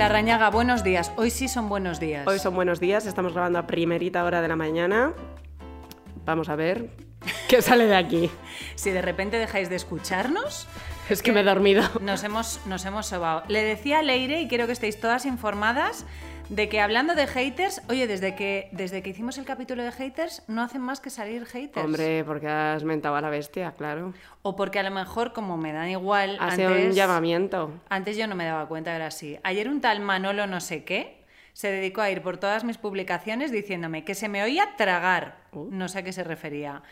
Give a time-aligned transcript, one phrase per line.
[0.00, 1.12] La Rañaga, buenos días.
[1.16, 2.26] Hoy sí son buenos días.
[2.26, 5.12] Hoy son buenos días, estamos grabando a primerita hora de la mañana.
[6.24, 6.88] Vamos a ver
[7.50, 8.30] qué sale de aquí.
[8.76, 10.66] Si de repente dejáis de escucharnos,
[11.10, 11.82] Es que me he dormido.
[12.00, 13.42] nos hemos, nos hemos sobado.
[13.48, 16.06] Le decía a Leire, y quiero que estéis todas informadas,
[16.50, 20.42] de que hablando de haters, oye, desde que, desde que hicimos el capítulo de haters,
[20.48, 21.84] no hacen más que salir haters.
[21.84, 24.12] Hombre, porque has mentado a la bestia, claro.
[24.42, 27.72] O porque a lo mejor, como me dan igual, Ha antes, sido un llamamiento.
[27.88, 29.38] antes yo no me daba cuenta, era así.
[29.44, 33.50] Ayer un tal Manolo no sé qué se dedicó a ir por todas mis publicaciones
[33.52, 35.36] diciéndome que se me oía tragar.
[35.52, 35.68] Uh.
[35.70, 36.82] No sé a qué se refería.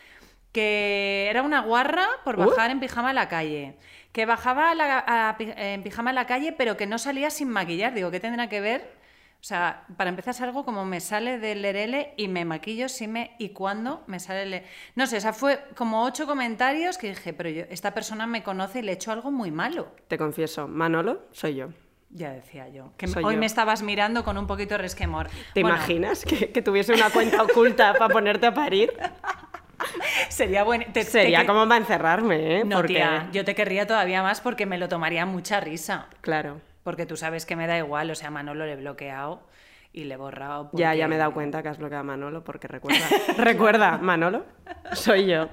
[0.52, 2.46] Que era una guarra por Uh.
[2.50, 3.76] bajar en pijama a la calle.
[4.12, 7.30] Que bajaba a la- a pi- en pijama a la calle, pero que no salía
[7.30, 7.92] sin maquillar.
[7.94, 8.97] Digo, ¿qué tendrá que ver?
[9.40, 13.06] O sea, para empezar es algo como me sale del lerele y me maquillo si
[13.06, 14.62] me y cuándo me sale el...
[14.96, 18.80] No sé, esa fue como ocho comentarios que dije, pero yo, esta persona me conoce
[18.80, 19.92] y le he hecho algo muy malo.
[20.08, 21.68] Te confieso, Manolo soy yo.
[22.10, 22.90] Ya decía yo.
[22.96, 23.40] Que Soy hoy yo.
[23.40, 25.28] me estabas mirando con un poquito de resquemor.
[25.54, 28.90] ¿Te Bueno, imaginas que, que tuviese una cuenta oculta para ponerte a parir?
[30.28, 30.84] Sería bueno.
[30.86, 32.64] te- te Sería que- como para encerrarme, ¿eh?
[32.64, 36.06] No, Porque, tía, yo te querría todavía más porque me lo tomaría mucha risa.
[36.22, 36.60] Claro.
[36.88, 39.46] Porque tú sabes que me da igual, o sea, Manolo le he bloqueado
[39.92, 40.70] y le he borrado.
[40.72, 43.04] Ya, ya porque- me he dado cuenta que has bloqueado a Manolo, porque recuerda,
[43.36, 44.46] recuerda, Manolo,
[44.94, 45.50] soy yo.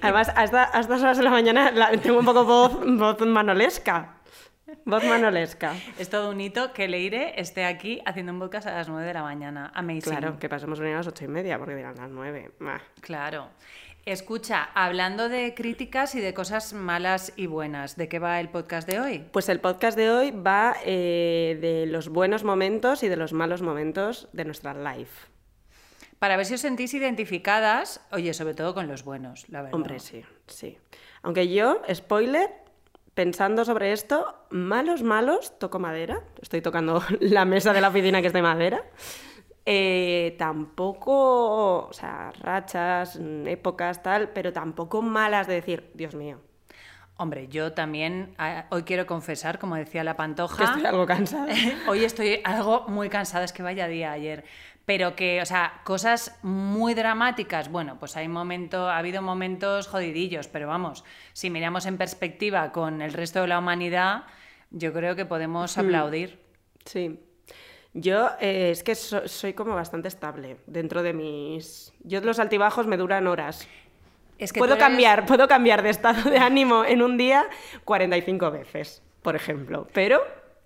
[0.00, 4.14] Además, a estas horas de la mañana la- tengo un poco voz, voz manolesca.
[4.84, 5.74] Voz manolesca.
[5.98, 9.14] Es todo un hito que Leire esté aquí haciendo un podcast a las 9 de
[9.14, 9.72] la mañana.
[9.74, 10.02] Amazing.
[10.02, 12.52] Claro, que pasemos a venir a las ocho y media, porque dirán las nueve.
[12.60, 12.80] Bah.
[13.00, 13.48] Claro.
[14.06, 18.88] Escucha, hablando de críticas y de cosas malas y buenas, ¿de qué va el podcast
[18.88, 19.26] de hoy?
[19.30, 23.60] Pues el podcast de hoy va eh, de los buenos momentos y de los malos
[23.60, 25.28] momentos de nuestra life.
[26.18, 29.74] Para ver si os sentís identificadas, oye, sobre todo con los buenos, la verdad.
[29.74, 30.78] Hombre, sí, sí.
[31.22, 32.50] Aunque yo, spoiler,
[33.12, 36.22] pensando sobre esto, malos, malos, toco madera.
[36.40, 38.82] Estoy tocando la mesa de la oficina que es de madera.
[39.72, 46.40] Eh, tampoco, o sea, rachas, mm, épocas, tal, pero tampoco malas de decir, Dios mío,
[47.18, 48.34] Hombre, yo también
[48.70, 51.52] hoy quiero confesar, como decía la que Pantoja, estoy algo cansada.
[51.86, 54.42] hoy estoy algo muy cansada, es que vaya día ayer.
[54.86, 60.48] Pero que, o sea, cosas muy dramáticas, bueno, pues hay momento, ha habido momentos jodidillos,
[60.48, 64.24] pero vamos, si miramos en perspectiva con el resto de la humanidad,
[64.70, 66.40] yo creo que podemos aplaudir.
[66.86, 67.20] Sí.
[67.92, 71.92] Yo eh, es que so- soy como bastante estable dentro de mis...
[72.04, 73.66] Yo los altibajos me duran horas.
[74.38, 77.46] Es que puedo eres- cambiar, puedo cambiar de estado de ánimo en un día
[77.84, 79.88] 45 veces, por ejemplo.
[79.92, 80.22] Pero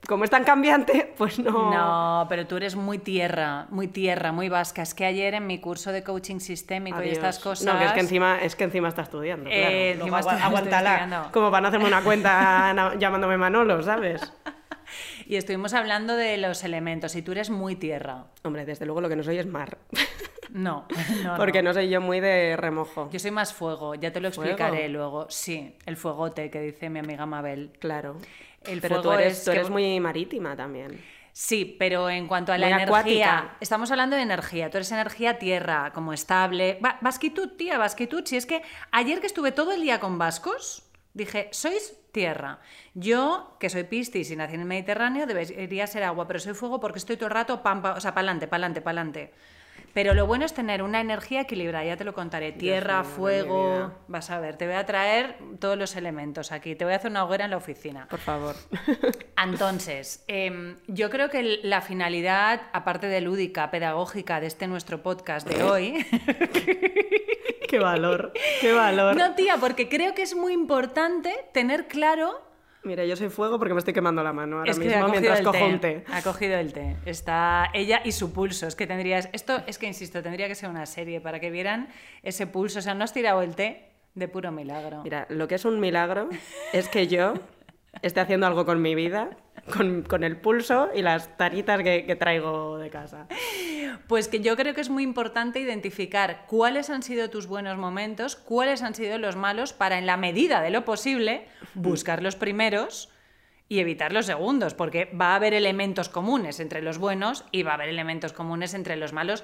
[0.06, 1.70] como es tan cambiante, pues no.
[1.72, 4.82] No, pero tú eres muy tierra, muy tierra, muy vasca.
[4.82, 7.64] Es que ayer en mi curso de coaching sistémico y estas cosas...
[7.72, 9.48] No, que es que encima, es que encima está estudiando.
[9.50, 10.00] Eh, claro.
[10.00, 11.28] encima agua- aguántala.
[11.32, 14.20] Como para no hacerme una cuenta llamándome Manolo, ¿sabes?
[15.26, 18.26] Y estuvimos hablando de los elementos y tú eres muy tierra.
[18.42, 19.78] Hombre, desde luego lo que no soy es mar.
[20.50, 20.86] No,
[21.24, 21.70] no, porque no.
[21.70, 23.08] no soy yo muy de remojo.
[23.10, 24.50] Yo soy más fuego, ya te lo ¿Fuego?
[24.52, 25.26] explicaré luego.
[25.28, 27.72] Sí, el fuegote que dice mi amiga Mabel.
[27.80, 28.18] Claro.
[28.62, 31.02] El Pero tú fuego eres, es tú que- eres muy marítima también.
[31.32, 33.56] Sí, pero en cuanto a la energía, acuática.
[33.60, 34.70] estamos hablando de energía.
[34.70, 36.78] Tú eres energía tierra, como estable.
[36.84, 38.24] Va, Vasquitut, tía, Vasquitut.
[38.28, 40.84] Si es que ayer que estuve todo el día con vascos,
[41.14, 42.60] dije, sois tierra.
[42.94, 46.80] Yo, que soy piscis y nací en el Mediterráneo, debería ser agua, pero soy fuego
[46.80, 49.32] porque estoy todo el rato pampa, o sea, pa'lante, pa'lante, pa'lante.
[49.92, 52.50] Pero lo bueno es tener una energía equilibrada, ya te lo contaré.
[52.50, 53.92] Tierra, fuego.
[54.08, 56.74] Vas a ver, te voy a traer todos los elementos aquí.
[56.74, 58.08] Te voy a hacer una hoguera en la oficina.
[58.08, 58.56] Por favor.
[59.42, 65.48] Entonces, em, yo creo que la finalidad, aparte de lúdica, pedagógica de este nuestro podcast
[65.48, 66.04] de hoy,
[67.74, 69.16] qué valor, qué valor.
[69.16, 72.40] no tía, porque creo que es muy importante tener claro.
[72.84, 75.40] Mira, yo soy fuego porque me estoy quemando la mano ahora es que mismo mientras
[75.40, 76.04] cojo té, un té.
[76.12, 76.96] Ha cogido el té.
[77.06, 78.66] Está ella y su pulso.
[78.66, 79.30] Es que tendrías.
[79.32, 81.88] Esto es que insisto, tendría que ser una serie para que vieran
[82.22, 82.80] ese pulso.
[82.80, 85.02] O sea, no has tirado el té de puro milagro.
[85.02, 86.28] Mira, lo que es un milagro
[86.74, 87.34] es que yo
[88.02, 89.30] esté haciendo algo con mi vida,
[89.74, 93.28] con, con el pulso y las taritas que, que traigo de casa.
[94.08, 98.36] Pues que yo creo que es muy importante identificar cuáles han sido tus buenos momentos,
[98.36, 103.10] cuáles han sido los malos, para en la medida de lo posible buscar los primeros
[103.68, 107.72] y evitar los segundos, porque va a haber elementos comunes entre los buenos y va
[107.72, 109.42] a haber elementos comunes entre los malos,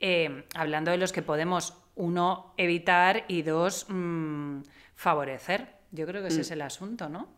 [0.00, 4.60] eh, hablando de los que podemos, uno, evitar y dos, mm,
[4.94, 5.68] favorecer.
[5.90, 7.28] Yo creo que ese es el asunto, ¿no?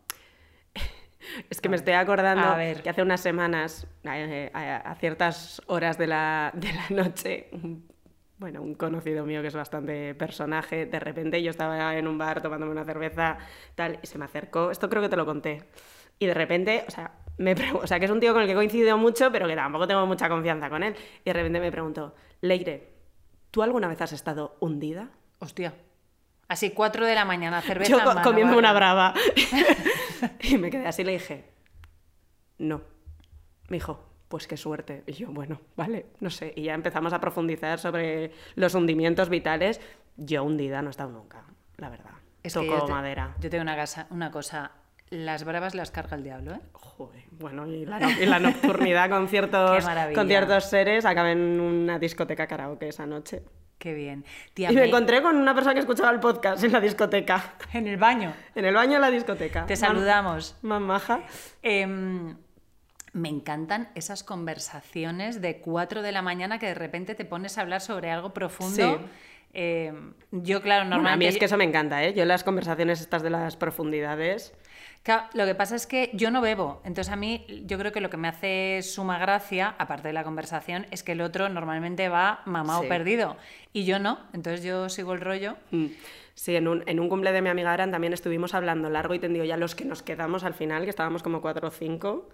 [1.50, 2.82] Es que me estoy acordando A ver.
[2.82, 7.86] que hace unas semanas, a, a ciertas horas de la, de la noche, un-
[8.38, 12.42] bueno, un conocido mío que es bastante personaje, de repente yo estaba en un bar
[12.42, 13.38] tomándome una cerveza,
[13.74, 15.62] tal, y se me acercó, esto creo que te lo conté,
[16.18, 18.52] y de repente, o sea, me o sea, que es un tío con el que
[18.52, 20.94] he coincidido mucho, pero que tampoco tengo mucha confianza con él.
[21.24, 22.92] Y de repente me preguntó, Leire,
[23.50, 25.10] ¿tú alguna vez has estado hundida?
[25.40, 25.74] Hostia.
[26.48, 28.58] Así, 4 de la mañana, cerveza Yo en mano, comiendo vale.
[28.58, 29.14] una brava.
[30.40, 31.44] y me quedé así y le dije,
[32.58, 32.82] no.
[33.68, 35.02] Me dijo, pues qué suerte.
[35.06, 36.52] Y yo, bueno, vale, no sé.
[36.56, 39.80] Y ya empezamos a profundizar sobre los hundimientos vitales.
[40.16, 41.44] Yo hundida no he estado nunca,
[41.78, 42.12] la verdad.
[42.42, 43.34] Es que Toco yo te- madera.
[43.40, 44.72] Yo tengo una, casa, una cosa.
[45.10, 46.60] Las bravas las carga el diablo, ¿eh?
[46.72, 51.60] Joder, bueno, y la, no- y la nocturnidad con ciertos, con ciertos seres acabé en
[51.60, 53.42] una discoteca karaoke esa noche.
[53.84, 54.24] Qué bien.
[54.54, 57.52] Tía, Y me me- encontré con una persona que escuchaba el podcast en la discoteca.
[57.74, 58.32] En el baño.
[58.54, 59.66] En el baño de la discoteca.
[59.66, 60.56] Te saludamos.
[60.62, 61.20] Más maja.
[61.60, 62.34] Em,
[63.12, 67.60] me encantan esas conversaciones de 4 de la mañana que de repente te pones a
[67.60, 68.98] hablar sobre algo profundo.
[69.00, 69.04] Sí.
[69.52, 71.26] Em, yo, claro, Bueno, a normalmente...
[71.26, 72.14] mí es que eso me encanta, ¿eh?
[72.14, 74.54] Yo las conversaciones estas de las profundidades...
[75.04, 78.00] Claro, lo que pasa es que yo no bebo, entonces a mí yo creo que
[78.00, 82.08] lo que me hace suma gracia, aparte de la conversación, es que el otro normalmente
[82.08, 82.88] va mamado Sí.
[82.88, 83.36] perdido
[83.74, 85.56] y yo no, entonces yo sigo el rollo.
[85.72, 85.86] Mm.
[86.34, 89.18] Sí, en un, en un cumple de mi amiga Aran también estuvimos hablando largo y
[89.18, 92.30] tendido, ya los que nos quedamos al final, que estábamos como cuatro o cinco,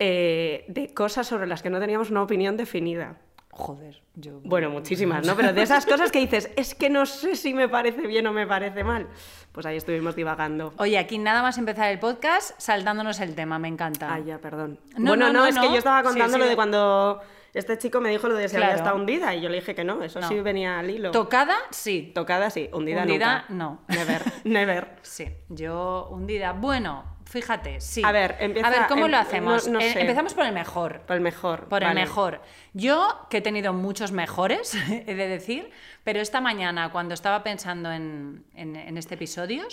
[0.00, 3.18] eh, de cosas sobre las que no teníamos una opinión definida.
[3.52, 4.40] Joder, yo...
[4.44, 5.34] Bueno, muchísimas, ¿no?
[5.36, 8.32] Pero de esas cosas que dices, es que no sé si me parece bien o
[8.32, 9.08] me parece mal.
[9.52, 10.72] Pues ahí estuvimos divagando.
[10.78, 14.14] Oye, aquí nada más empezar el podcast saltándonos el tema, me encanta.
[14.14, 14.78] Ay, ya, perdón.
[14.96, 16.38] No, bueno, no, no, no, es que yo estaba Sí, contando sí.
[16.38, 17.20] lo de cuando
[17.52, 18.78] este chico me dijo lo de si había Claro.
[18.82, 21.10] estado hundida y yo le dije que no, eso sí venía al hilo.
[21.10, 22.12] Tocada, sí.
[22.14, 23.54] Tocada sí, hundida, Hundida, nunca.
[23.54, 23.80] no.
[23.88, 24.88] Never, never.
[25.02, 26.52] Sí, yo hundida.
[26.52, 28.02] Bueno, fíjate, sí.
[28.04, 29.66] A ver, empieza- A ver, ¿cómo em- lo hacemos?
[29.66, 30.00] no- no Eh, sé.
[30.00, 31.00] empezamos por el mejor.
[31.02, 31.68] Por el mejor.
[31.68, 32.42] Por el mejor.
[32.74, 34.72] Yo, que he tenido muchos mejores,
[35.08, 35.70] he de decir,
[36.04, 39.66] pero esta mañana, cuando estaba pensando en, en- en este episodio,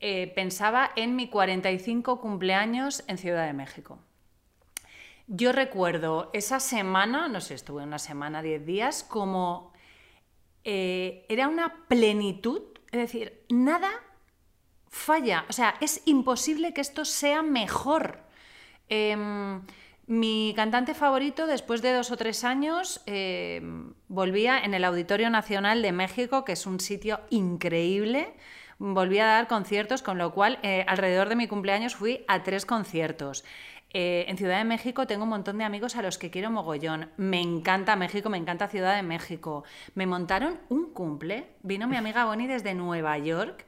[0.00, 3.98] eh, pensaba en mi 45 cumpleaños en Ciudad de México.
[5.26, 9.72] Yo recuerdo esa semana, no sé, estuve una semana, 10 días, como
[10.64, 13.90] eh, era una plenitud, es decir, nada
[14.90, 15.44] falla.
[15.48, 18.20] O sea, es imposible que esto sea mejor.
[18.88, 19.62] Em,
[20.06, 25.82] mi cantante favorito, después de dos o tres años, em, volvía en el Auditorio Nacional
[25.82, 28.34] de México, que es un sitio increíble.
[28.78, 32.64] Volvía a dar conciertos, con lo cual eh, alrededor de mi cumpleaños fui a tres
[32.64, 33.44] conciertos.
[33.90, 37.10] Eh, en Ciudad de México tengo un montón de amigos a los que quiero mogollón.
[37.16, 39.64] Me encanta México, me encanta Ciudad de México.
[39.94, 41.46] Me montaron un cumple.
[41.62, 43.67] Vino mi amiga Bonnie desde Nueva York.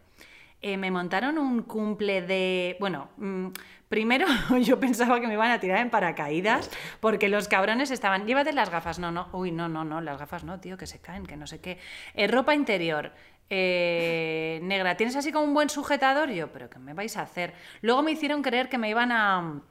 [0.63, 2.77] Eh, me montaron un cumple de...
[2.81, 3.49] Bueno, mm,
[3.89, 4.27] primero
[4.61, 6.71] yo pensaba que me iban a tirar en paracaídas
[7.01, 8.27] porque los cabrones estaban...
[8.27, 8.99] Llévate las gafas.
[8.99, 9.29] No, no.
[9.33, 10.01] Uy, no, no, no.
[10.01, 11.79] Las gafas no, tío, que se caen, que no sé qué.
[12.15, 13.13] Eh, ropa interior.
[13.49, 14.97] eh, negra.
[14.97, 16.31] ¿Tienes así como un buen sujetador?
[16.31, 17.55] Yo, pero ¿qué me vais a hacer?
[17.81, 19.63] Luego me hicieron creer que me iban a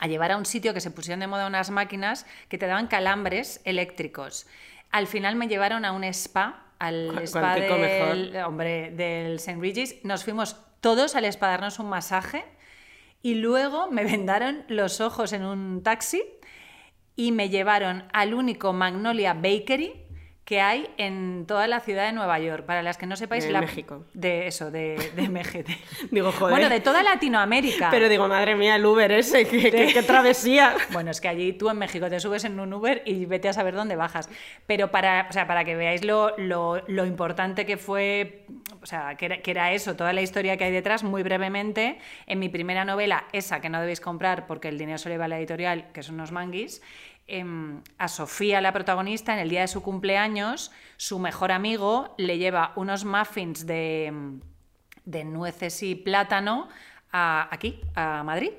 [0.00, 2.88] a llevar a un sitio que se pusieron de moda unas máquinas que te daban
[2.88, 4.46] calambres eléctricos.
[4.90, 9.60] Al final me llevaron a un spa, al spa del, hombre, del St.
[9.60, 9.96] Regis.
[10.04, 12.44] Nos fuimos todos al spa a darnos un masaje
[13.22, 16.22] y luego me vendaron los ojos en un taxi
[17.16, 20.03] y me llevaron al único Magnolia Bakery
[20.44, 22.66] que hay en toda la ciudad de Nueva York.
[22.66, 23.62] Para las que no sepáis, De la...
[23.62, 24.04] México.
[24.12, 25.70] De eso, de, de México.
[26.10, 26.50] Digo, joder.
[26.52, 27.88] Bueno, de toda Latinoamérica.
[27.90, 30.74] Pero digo, madre mía, el Uber ese, qué, qué- qué travesía.
[30.92, 33.52] Bueno, es que allí tú en México te subes en un Uber y vete a
[33.54, 34.28] saber dónde bajas.
[34.66, 38.44] Pero para, o sea, para que veáis lo, lo- lo importante que fue,
[38.82, 41.98] o sea, que era, que era eso, toda la historia que hay detrás, muy brevemente,
[42.26, 45.24] en mi primera novela, esa que no debéis comprar porque el dinero se le va
[45.24, 46.82] a la editorial, que son unos manguis,
[47.98, 52.72] a Sofía, la protagonista, en el día de su cumpleaños, su mejor amigo le lleva
[52.76, 54.40] unos muffins de, em,
[55.32, 56.68] nueces y plátano
[57.10, 58.50] aquí, a Madrid.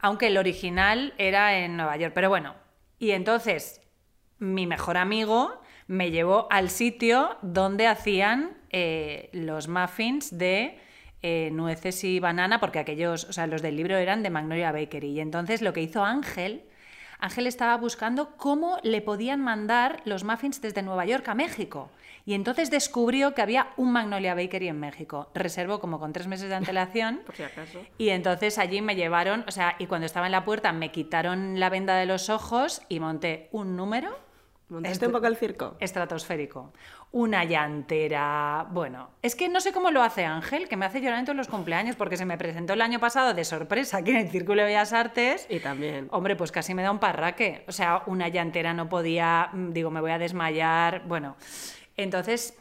[0.00, 2.12] Aunque el original era en Nueva York.
[2.14, 2.54] Pero bueno,
[2.98, 3.80] y entonces
[4.38, 10.78] mi mejor amigo me llevó al sitio donde hacían eh, los muffins de
[11.22, 15.08] eh, nueces y banana, porque aquellos, o sea, los del libro eran de Magnolia Bakery.
[15.12, 16.62] Y entonces lo que hizo Ángel,
[17.18, 21.90] Ángel estaba buscando cómo le podían mandar los muffins desde Nueva York a México.
[22.24, 25.30] Y entonces descubrió que había un Magnolia Bakery en México.
[25.34, 27.22] Reservó como con tres meses de antelación.
[27.26, 27.80] Por si acaso.
[27.96, 31.58] Y entonces allí me llevaron, o sea, y cuando estaba en la puerta me quitaron
[31.58, 34.28] la venda de los ojos y monté un número
[34.68, 35.76] ¿Montaste un poco el circo?
[35.80, 36.72] estratosférico,
[37.10, 41.18] una llantera, bueno, es que no sé cómo lo hace Ángel, que me hace llorar
[41.18, 44.18] en todos los cumpleaños, porque se me presentó el año pasado de sorpresa aquí en
[44.18, 45.46] el Círculo de Bellas Artes.
[45.48, 46.08] Y también.
[46.10, 47.64] Hombre, pues casi me da un parraque.
[47.66, 51.04] O sea, una llantera no podía, mm, digo, me voy a desmayar.
[51.06, 51.36] Bueno,
[51.96, 52.54] entonces,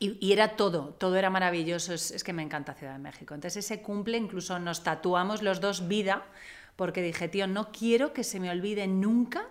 [0.00, 1.94] y, y era todo, todo era maravilloso.
[1.94, 3.34] Es, es que me encanta Ciudad de México.
[3.34, 6.24] Entonces, ese cumple, incluso nos tatuamos los dos vida,
[6.74, 9.46] porque dije, tío, no quiero que se me olvide nunca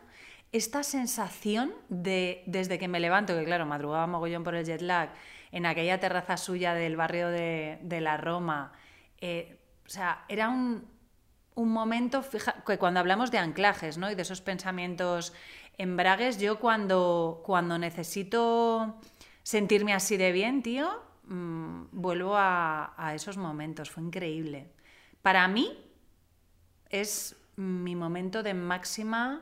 [0.51, 5.09] esta sensación de, desde que me levanto, que claro, madrugaba mogollón por el jet lag,
[5.51, 8.73] en aquella terraza suya del barrio de, la Roma,
[9.19, 10.85] eh, o sea, era un,
[11.55, 14.11] momento, fija, que cuando hablamos de anclajes, ¿no?
[14.11, 15.33] Y de esos pensamientos
[15.77, 18.99] embragues, yo cuando, cuando necesito
[19.43, 24.69] sentirme así de bien, tío, mm, vuelvo a, esos momentos, fue increíble.
[25.21, 25.77] Para mí
[26.89, 29.41] es mi momento de máxima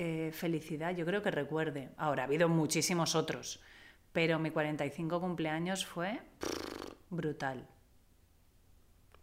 [0.00, 1.90] eh, felicidad, yo creo que recuerde.
[1.96, 3.60] Ahora, ha habido muchísimos otros,
[4.12, 6.20] pero mi 45 cumpleaños fue
[7.10, 7.66] brutal.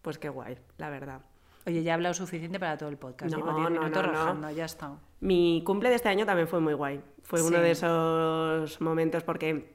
[0.02, 1.22] Pues qué guay, la verdad.
[1.66, 3.32] Oye, ya he hablado suficiente para todo el podcast.
[3.32, 4.06] No, Llevo 10 minutos
[4.36, 4.98] no, ya está.
[5.22, 7.02] Mi cumple de este año también fue muy guay.
[7.24, 9.74] Fue uno de esos momentos porque,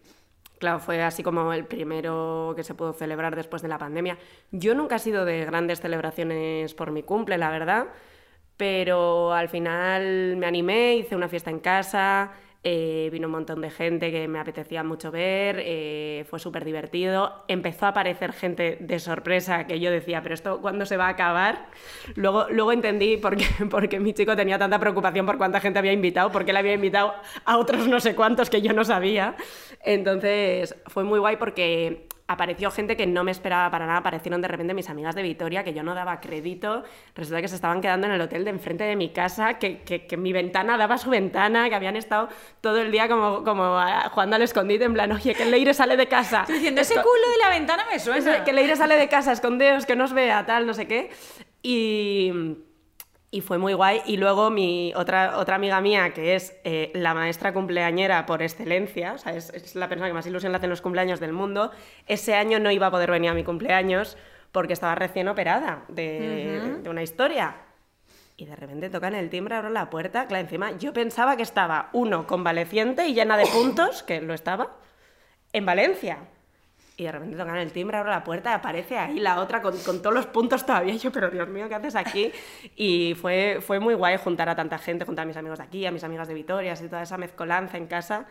[0.59, 4.19] claro, fue así como el primero que se pudo celebrar después de la pandemia.
[4.53, 7.89] Yo nunca he sido de grandes celebraciones por mi cumple, la verdad,
[8.61, 13.71] pero al final me animé, hice una fiesta en casa, eh, vino un montón de
[13.71, 17.43] gente que me apetecía mucho ver, eh, fue súper divertido.
[17.49, 21.09] Empezó a aparecer gente de sorpresa que yo decía, pero esto cuándo se va a
[21.09, 21.71] acabar.
[22.17, 25.95] Luego, luego entendí por qué, porque mi chico tenía tanta preocupación por cuánta gente había
[25.95, 27.15] invitado, porque él había invitado
[27.47, 29.37] a otros no sé cuántos que yo no sabía.
[29.83, 34.47] Entonces fue muy guay porque apareció gente que no me esperaba para nada, aparecieron de
[34.47, 36.85] repente mis amigas de Vitoria, que yo no daba crédito,
[37.17, 40.17] resulta que se estaban quedando en el hotel de enfrente de mi casa, que, que,
[40.17, 42.29] mi ventana daba su ventana, que habían estado
[42.61, 43.81] todo el día como, como
[44.13, 46.43] jugando al escondite, en plan, oye, que el Leire sale de casa.
[46.43, 48.45] Estoy diciendo, ese culo de la ventana me suena.
[48.45, 51.11] Que el Leire sale de casa, escondeos, que no os vea, tal, no sé qué.
[51.63, 52.33] Y
[53.31, 54.03] y fue muy guay.
[54.07, 59.15] Y luego mi otra, otra amiga mía, que es eh, la maestra cumpleañera por excelencia,
[59.15, 61.71] o sea, es, la persona que más ilusión le hace en los cumpleaños del mundo,
[62.07, 64.17] ese año no iba a poder venir a mi cumpleaños
[64.53, 67.57] porque estaba recién operada de, de una historia.
[68.37, 71.91] Y de repente tocan el timbre, abro la puerta, claro, encima yo pensaba que estaba
[71.93, 74.77] uno convaleciente y llena de puntos, que lo estaba,
[75.53, 76.19] en Valencia.
[77.01, 80.03] Y de repente tocan el timbre, abro la puerta, aparece ahí la otra con, con,
[80.03, 80.95] todos los puntos todavía.
[80.97, 82.31] yo, pero Dios mío, ¿qué haces aquí?
[82.77, 85.87] Y fue, fue muy guay juntar a tanta gente, juntar a mis amigos de aquí,
[85.87, 88.27] a mis amigas de Vitoria, y toda esa mezcolanza en casa.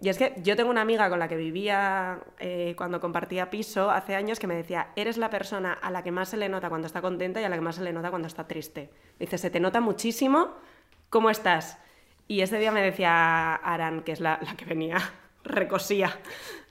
[0.00, 3.90] Y es que yo tengo una amiga con la que vivía eh, cuando compartía piso
[3.90, 6.68] hace años que me decía, eres la persona a la que más se le nota
[6.68, 8.88] cuando está contenta y a la que más se le nota cuando está triste.
[9.18, 10.54] Dice, se te nota muchísimo
[11.10, 11.76] cómo estás.
[12.28, 14.98] Y ese día me decía Aran, que es la, la que venía
[15.46, 16.18] recosía.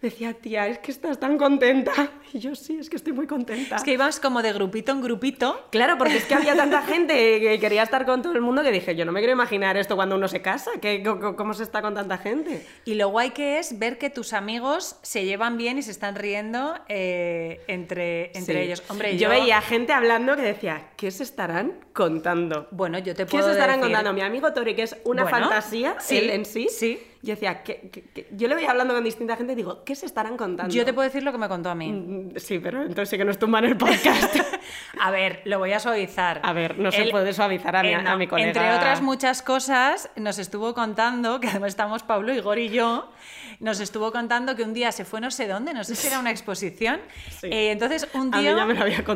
[0.02, 1.92] Decía, tía, es que estás tan contenta.
[2.34, 3.78] Y yo, sí, es que estoy muy contenta.
[3.78, 5.68] Es que ibas como de grupito en grupito.
[5.72, 8.72] Claro, porque es que había tanta gente que quería estar con todo el mundo que
[8.72, 11.02] dije, yo no me quiero imaginar esto cuando uno se casa, que,
[11.38, 12.68] cómo se está con tanta gente.
[12.84, 16.16] Y lo guay que es ver que tus amigos se llevan bien y se están
[16.16, 18.84] riendo eh, entre, entre ellos.
[18.90, 19.30] Hombre, yo...
[19.30, 22.68] veía gente hablando que decía, ¿qué se estarán contando?
[22.72, 24.12] Bueno, yo te puedo ¿Qué se estarán contando?
[24.12, 26.68] Mi amigo Tori, que es una fantasía, él en sí.
[26.70, 30.06] Sí yo decía, que, yo le voy hablando con distinta gente y digo, ¿qué se
[30.06, 30.74] estarán contando?
[30.74, 31.92] Yo te puedo decir lo que me contó a mí.
[31.92, 34.36] Mm, sí, pero entonces sí que no es en el podcast.
[35.02, 36.40] a ver, lo voy a suavizar.
[36.44, 38.48] A ver, no se puede suavizar a mi, a mi colega.
[38.48, 43.12] Entre otras muchas cosas, nos estuvo contando, que además estamos Pablo, Igor y yo,
[43.60, 46.20] nos estuvo contando que un día se fue no sé dónde, no sé si era
[46.20, 47.02] una exposición.
[47.42, 48.56] Eh, entonces un día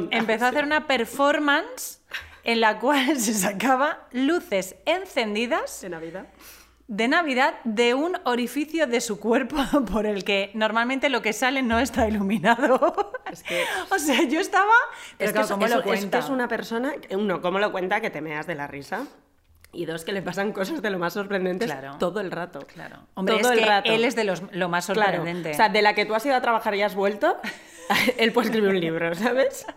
[0.09, 2.01] empezó a hacer una performance
[2.43, 5.81] en la cual se sacaba luces encendidas.
[5.81, 6.25] De Navidad
[6.89, 9.57] de Navidad de un orificio de su cuerpo
[9.91, 13.13] por el que normalmente lo que sale no está iluminado.
[13.31, 13.63] Es que...
[13.91, 14.73] o sea, yo estaba...
[15.19, 16.17] Es, que, ¿cómo lo cuenta?
[16.17, 16.93] es, una persona...
[17.11, 18.01] Uno, ¿cómo lo cuenta?
[18.01, 19.05] Que te meas de la risa.
[19.71, 22.61] Y dos, que le pasan cosas de lo más sorprendentes todo el rato.
[22.73, 23.05] Claro.
[23.13, 23.91] Hombre, todo es el rato.
[23.91, 25.51] él es de los, lo más sorprendente.
[25.51, 27.37] O sea, de la que tú has ido a trabajar y has vuelto,
[28.17, 29.67] él puede escribir un libro, ¿sabes?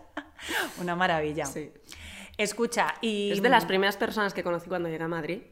[0.81, 1.45] Una maravilla.
[1.45, 1.71] Sí.
[2.38, 3.33] Escucha, y...
[3.33, 5.42] Es de las primeras personas que conocí cuando llegué a Madrid.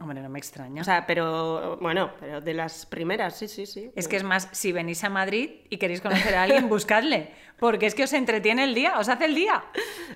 [0.00, 0.80] Hombre, no me extraña.
[0.80, 3.92] O sea, pero bueno, pero de las primeras, sí, sí, sí.
[3.94, 7.34] Es que es más, si venís a Madrid y queréis conocer a alguien, buscadle.
[7.58, 9.62] Porque es que os entretiene el día, os hace el día.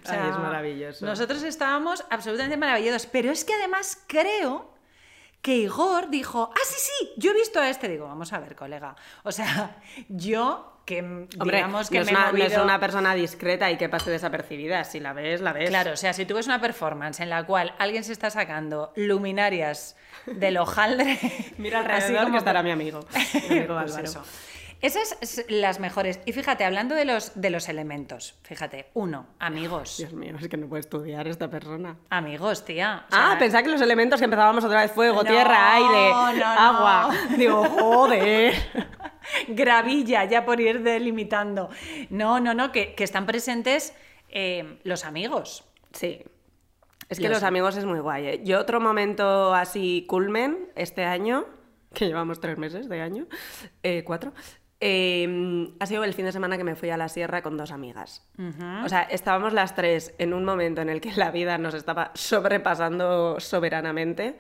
[0.02, 1.04] O sea, es maravilloso.
[1.04, 3.06] Nosotros estábamos absolutamente maravillosos.
[3.06, 4.72] Pero es que además creo
[5.42, 7.86] que Igor dijo, ah, sí, sí, yo he visto a este.
[7.86, 8.96] Digo, vamos a ver, colega.
[9.22, 9.76] O sea,
[10.08, 14.84] yo que digamos que no, es una, es una persona discreta y que pase desapercibida.
[14.84, 15.70] Si la ves, la ves.
[15.70, 18.92] Claro, o sea, si tú ves una performance en la cual alguien se está sacando
[18.96, 21.18] luminarias del hojaldre...
[21.58, 22.32] Mira alrededor como...
[22.32, 23.00] que estará mi amigo,
[23.48, 24.22] mi amigo pues Álvaro.
[24.84, 26.20] Esas son las mejores.
[26.26, 29.96] Y fíjate, hablando de los, de los elementos, fíjate, uno, amigos.
[29.96, 31.96] Dios mío, es que no puede estudiar esta persona.
[32.10, 33.06] Amigos, tía.
[33.10, 37.14] ah, pensaba que los elementos que empezábamos otra vez fuego, tierra, aire, agua.
[37.34, 38.52] Digo, joder.
[39.48, 41.70] Gravilla, ya por ir delimitando.
[42.10, 43.94] No, no, no, que, están presentes
[44.28, 45.64] eh, los amigos.
[45.94, 46.22] Sí.
[47.08, 48.26] Es que Lo los amigos es muy guay.
[48.26, 48.40] ¿eh?
[48.44, 51.46] Yo otro momento así culmen este año,
[51.94, 53.28] que llevamos tres meses de año,
[53.82, 54.34] eh, cuatro,
[54.81, 57.71] eh, ha sido el fin de semana que me fui a la sierra con dos
[57.71, 58.26] amigas.
[58.85, 62.11] O sea, estábamos las tres en un momento en el que la vida nos estaba
[62.14, 64.38] sobrepasando soberanamente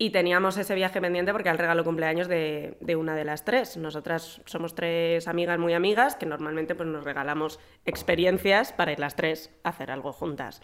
[0.00, 3.44] y teníamos ese viaje pendiente porque era el regalo cumpleaños de, de una de las
[3.44, 3.76] tres.
[3.76, 9.16] Nosotras somos tres amigas muy amigas que normalmente pues, nos regalamos experiencias para ir las
[9.16, 10.62] tres a hacer algo juntas.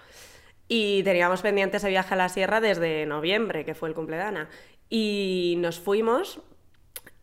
[0.69, 4.23] Y teníamos pendiente ese viaje a la sierra desde noviembre, que fue el cumple de
[4.23, 4.49] Ana.
[4.89, 6.41] Y nos fuimos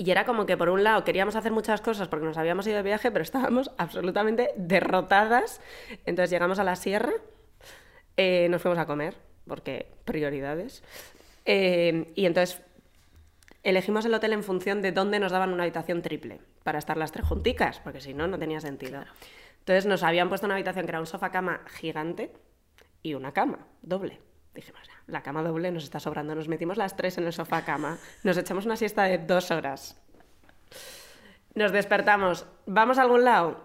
[0.01, 2.77] y era como que por un lado queríamos hacer muchas cosas porque nos habíamos ido
[2.77, 5.62] de viaje, pero estábamos absolutamente derrotadas.
[6.08, 7.12] Entonces llegamos a la sierra,
[8.17, 9.15] eh, nos fuimos a comer,
[9.48, 10.84] porque prioridades.
[11.46, 12.63] Eh, y entonces
[13.62, 17.12] elegimos el hotel en función de dónde nos daban una habitación triple, para estar las
[17.12, 19.03] tres junticas, porque si no, no tenía sentido.
[19.60, 22.34] Entonces nos habían puesto una habitación que era un sofá-cama gigante
[23.03, 24.20] y una cama doble.
[24.53, 26.36] Dijimos, "Ya, la cama doble nos está sobrando.
[26.36, 30.00] Nos metimos las tres en el sofá-cama, nos echamos una siesta de dos horas.
[31.53, 32.46] Nos despertamos.
[32.65, 33.63] ¿Vamos a algún lado?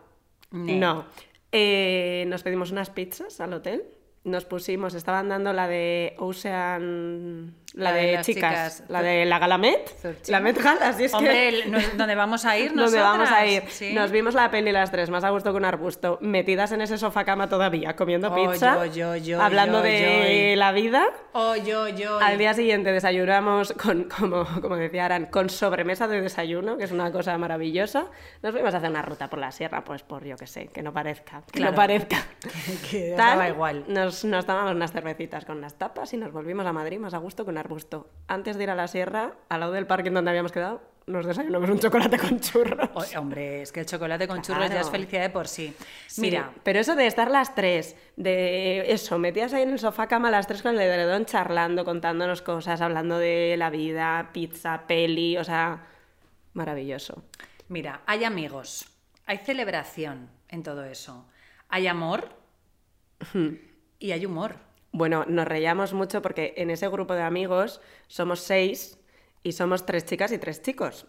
[0.50, 1.06] No.
[1.52, 3.84] Eh, nos pedimos unas pizzas al hotel.
[4.24, 8.82] Nos pusimos, estaban dando la de Ocean, la, de de, chicas, chicas.
[8.90, 11.48] la de la Galamet, la Met Gala, así es Hombre, que...
[11.48, 13.60] el- donde vamos a ir Donde vamos a ir.
[13.62, 13.92] nosotras, sí.
[13.92, 16.96] Nos vimos la peli las tres, más a gusto que un arbusto, metidas en ese
[16.98, 21.04] sofá cama todavía, comiendo Oh, pizza, yo, yo, yo, hablando de la vida.
[21.32, 22.18] Oh, yo, yo.
[22.18, 26.92] Al día siguiente desayunamos con, como, como decía Aran, con sobremesa de desayuno, que es
[26.92, 28.06] una cosa maravillosa.
[28.42, 30.82] Nos fuimos a hacer una ruta por la sierra, pues por yo que sé, que
[30.82, 31.72] no parezca, que Claro.
[31.72, 32.16] no parezca.
[32.90, 33.84] que os Tal, daba igual.
[33.88, 37.18] Nos, nos tomamos unas cervecitas con las tapas y nos volvimos a Madrid más a
[37.18, 37.65] gusto que un arbusto.
[38.28, 41.70] Antes de ir a la sierra, al lado del parque donde habíamos quedado, nos desayunamos
[41.70, 42.90] un chocolate con churros.
[42.94, 45.72] Oh, hombre, es que el chocolate con churros ya es felicidad de por sí.
[46.08, 50.08] Sí, Mira, pero eso de estar las tres, de eso, metías ahí en el sofá
[50.08, 55.38] cama las tres con el edredón charlando, contándonos cosas, hablando de la vida, pizza, peli,
[55.38, 55.86] o sea,
[56.54, 57.22] maravilloso.
[57.68, 58.86] mira, hay amigos,
[59.26, 61.26] hay celebración en todo eso,
[61.68, 62.30] hay amor
[64.00, 64.65] y hay humor.
[64.96, 68.98] Bueno, nos reíamos mucho porque en ese grupo de amigos somos seis
[69.42, 71.06] y somos tres chicas y tres chicos.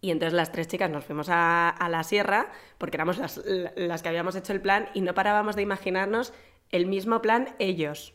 [0.00, 3.42] Y entonces las tres chicas nos fuimos a, la sierra porque éramos las,
[3.74, 6.32] las que habíamos hecho el plan y no parábamos de imaginarnos
[6.70, 8.14] el mismo plan ellos.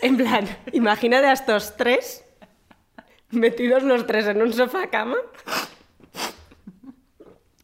[0.00, 2.24] En plan, imagínate a estos tres
[3.28, 5.18] metidos los tres en un sofá cama,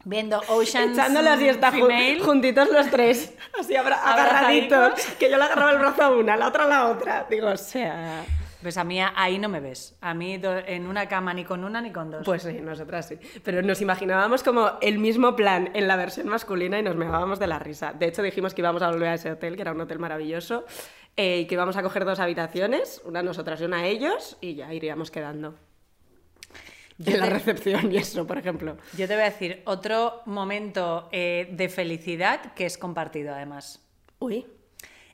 [0.05, 2.19] Viendo Ocean echando la siesta ju- Female.
[2.21, 6.65] juntitos los tres, así agarraditos, que yo le agarraba el brazo a una, la otra
[6.65, 7.27] a la otra.
[7.29, 8.23] Digo, o sea...
[8.61, 9.97] Pues a mí ahí no me ves.
[10.01, 12.21] A mí en una cama ni con una ni con dos.
[12.23, 13.17] Pues sí, nosotras sí.
[13.43, 17.47] Pero nos imaginábamos como el mismo plan en la versión masculina y nos meábamos de
[17.47, 17.91] la risa.
[17.93, 20.63] De hecho, dijimos que íbamos a volver a ese hotel, que era un hotel maravilloso,
[21.17, 24.71] eh, y que íbamos a coger dos habitaciones, una nosotras y una ellos, y ya
[24.71, 25.55] iríamos quedando.
[27.05, 28.77] Yo en la te- recepción y eso, por ejemplo.
[28.97, 33.81] Yo te voy a decir otro momento eh, de felicidad que es compartido además.
[34.19, 34.45] Uy.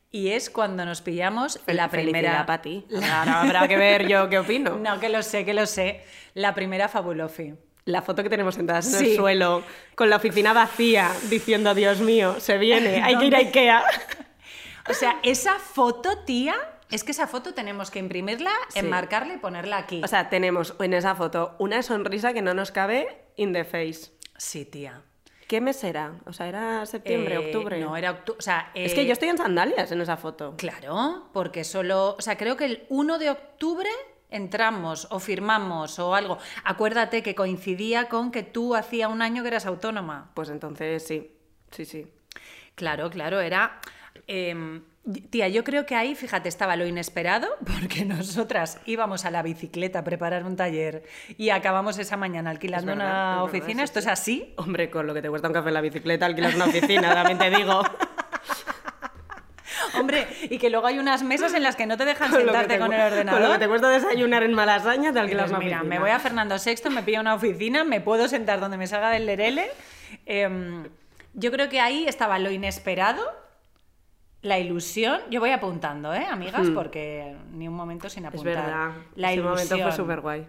[0.10, 2.46] Y es cuando nos pillamos la primera.
[2.46, 2.86] para ti.
[3.12, 4.78] Ahora habrá que ver yo qué opino.
[4.78, 6.02] No, que lo sé, que lo sé.
[6.34, 7.54] La primera Fabulofi.
[7.86, 9.12] La foto que tenemos sentadas en Sí.
[9.12, 9.64] el suelo,
[9.96, 13.48] con la oficina vacía, diciendo, Dios mío, se viene, hay que ir a ¿Dónde?
[13.50, 13.84] Ikea.
[14.90, 16.56] O sea, esa foto, tía,
[16.92, 18.80] es que esa foto tenemos que imprimirla, Sí.
[18.80, 20.02] enmarcarla y ponerla aquí.
[20.04, 24.12] O sea, tenemos en esa foto una sonrisa que no nos cabe in the face.
[24.38, 25.02] sí, tía.
[25.48, 26.16] ¿Qué mes era?
[26.26, 27.80] O sea, era septiembre, Eh, octubre.
[27.80, 28.38] No, era octubre.
[28.38, 30.56] O sea, Es eh, que yo estoy en sandalias en esa foto.
[30.58, 32.16] Claro, porque solo.
[32.18, 33.90] O sea, creo que el 1 de octubre
[34.30, 36.38] entramos o firmamos o algo.
[36.66, 40.32] Acuérdate que coincidía con que tú hacía un año que eras autónoma.
[40.34, 41.32] Pues entonces sí,
[41.72, 42.12] sí, sí.
[42.76, 43.80] Claro, claro, era.
[44.28, 44.84] em,
[45.30, 50.00] tía, yo creo que ahí, fíjate, estaba lo inesperado, porque nosotras íbamos a la bicicleta
[50.00, 51.04] a preparar un taller
[51.38, 53.84] y acabamos esa mañana alquilando Es verdad, una verdad, oficina.
[53.84, 54.08] Esto sí.
[54.08, 54.54] es así.
[54.58, 57.38] Hombre, con lo que te cuesta un café en la bicicleta, alquilas una oficina, también
[57.38, 57.82] te digo.
[60.00, 62.76] Hombre, y que luego hay unas mesas en las que no te dejan Con sentarte
[62.76, 63.42] te con el ordenador.
[63.42, 65.96] Con lo que te cuesta desayunar en Malasaña, te alquilas una mira, oficina.
[65.96, 69.10] me voy a Fernando VI, me pillo una oficina, me puedo sentar donde me salga
[69.10, 69.70] del lerele.
[70.26, 70.88] Em,
[71.34, 73.22] yo creo que ahí estaba lo inesperado,
[74.48, 75.20] la ilusión.
[75.30, 76.68] Yo voy apuntando, ¿eh, amigas?
[76.74, 78.28] Porque ni un momento sin Hmm.
[78.28, 78.56] Es apuntar.
[78.56, 80.48] verdad, La ese momento fue súper guay.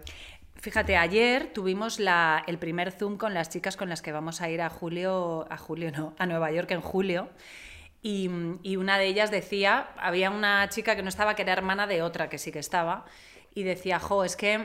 [0.55, 4.49] Fíjate, ayer tuvimos la- el primer Zoom con las chicas con las que vamos a
[4.49, 7.29] ir a julio, a julio no, a Nueva York en julio.
[8.01, 8.29] Y,
[8.63, 12.01] y una de ellas decía, había una chica que no estaba, que era hermana de
[12.01, 13.05] otra que sí que estaba,
[13.53, 14.63] y decía, jo, es que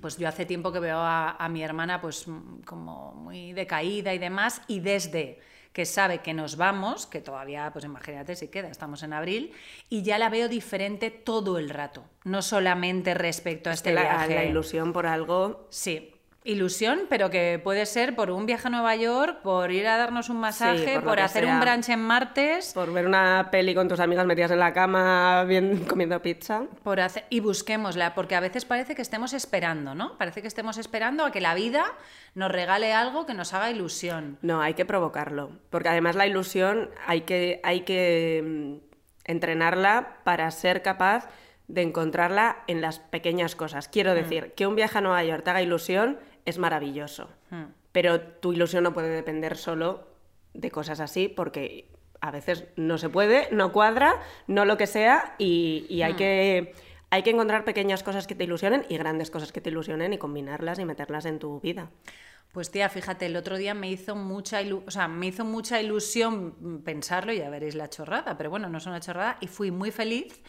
[0.00, 2.26] pues yo hace tiempo que veo a, a mi hermana pues
[2.64, 5.40] como muy decaída y demás, y desde
[5.78, 9.52] que sabe que nos vamos, que todavía, pues imagínate si queda, estamos en abril,
[9.88, 14.34] y ya la veo diferente todo el rato, no solamente respecto a este la, viaje.
[14.34, 15.68] la ilusión por algo.
[15.70, 19.96] Sí, ilusión, pero que puede ser por un viaje a Nueva York, por ir a
[19.98, 21.52] darnos un masaje, por hacer sea.
[21.54, 25.44] un brunch en martes, Por ver una peli con tus amigas metidas en la cama
[25.44, 26.62] bien, comiendo pizza.
[26.82, 30.16] por hacer y busquémosla, porque a veces parece que estemos esperando, ¿no?
[30.16, 31.84] Parece que estemos esperando a que la vida
[32.34, 34.38] nos regale algo que nos haga ilusión.
[34.40, 35.50] No, hay que provocarlo.
[35.70, 41.28] Porque además la ilusión hay que, hay que mm, entrenarla para ser capaz
[41.68, 43.88] de encontrarla en las pequeñas cosas.
[43.88, 47.28] Quiero decir, que un viaje a Nueva York te haga ilusión es maravilloso.
[47.50, 47.66] Hmm.
[47.92, 50.08] Pero tu ilusión no puede depender solo
[50.54, 55.34] de cosas así porque a veces no se puede, no cuadra, no lo que sea
[55.38, 56.74] y, y hay, que,
[57.10, 60.18] hay que encontrar pequeñas cosas que te ilusionen y grandes cosas que te ilusionen y
[60.18, 61.90] combinarlas y meterlas en tu vida.
[62.52, 65.80] Pues tía, fíjate, el otro día me hizo mucha ilu- o sea, me hizo mucha
[65.82, 69.46] ilusión mm, pensarlo y ya veréis la chorrada, pero bueno, no es una chorrada y
[69.48, 70.42] fui muy feliz.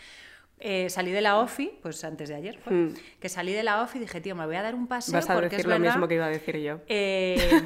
[0.60, 2.94] Eh, salí de la OFI, pues antes de ayer fue, Mm.
[3.20, 5.30] que salí de la OFI y dije, tío, me voy a dar un paseo Vas
[5.30, 6.80] a porque decir es lo verdad, mismo que iba a decir yo.
[6.88, 7.62] eh,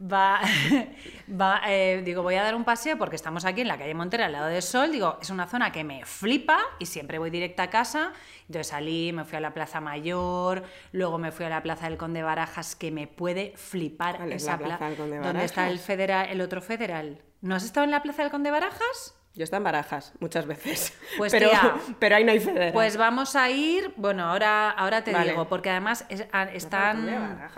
[0.00, 0.40] va,
[1.40, 4.26] va, eh, digo, voy a dar un paseo porque estamos aquí en la calle Montera,
[4.26, 4.92] al lado del Sol.
[4.92, 8.12] Digo, es una zona que me flipa y siempre voy directa a casa.
[8.42, 11.96] Entonces salí, me fui a la Plaza Mayor, luego me fui a la Plaza del
[11.96, 14.88] Conde Barajas, que me puede flipar ¿Cuál es esa la Plaza plaza.
[14.90, 15.86] del Conde ¿Dónde está el, Barajas?
[15.86, 17.22] federal, el otro federal?
[17.40, 19.14] ¿No has estado en la Plaza del Conde Barajas?
[19.36, 20.92] Yo estoy en barajas muchas veces.
[21.18, 22.72] Pues, pero, tía, pero ahí no hay federal.
[22.72, 25.30] Pues vamos a ir, bueno, ahora, ahora te Vale.
[25.30, 27.08] digo, porque además es- a- están...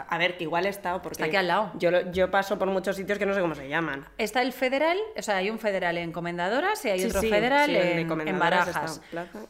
[0.08, 1.72] A ver, que igual he estado porque Está aquí al lado.
[1.76, 4.06] Yo, yo paso por muchos sitios que no sé cómo se llaman.
[4.18, 7.30] Está el federal, o sea, hay un federal en Comendadoras y hay Sí, otro sí,
[7.30, 8.32] federal sí, en, está.
[8.38, 9.00] Barajas.
[9.10, 9.48] Plaza- plaza-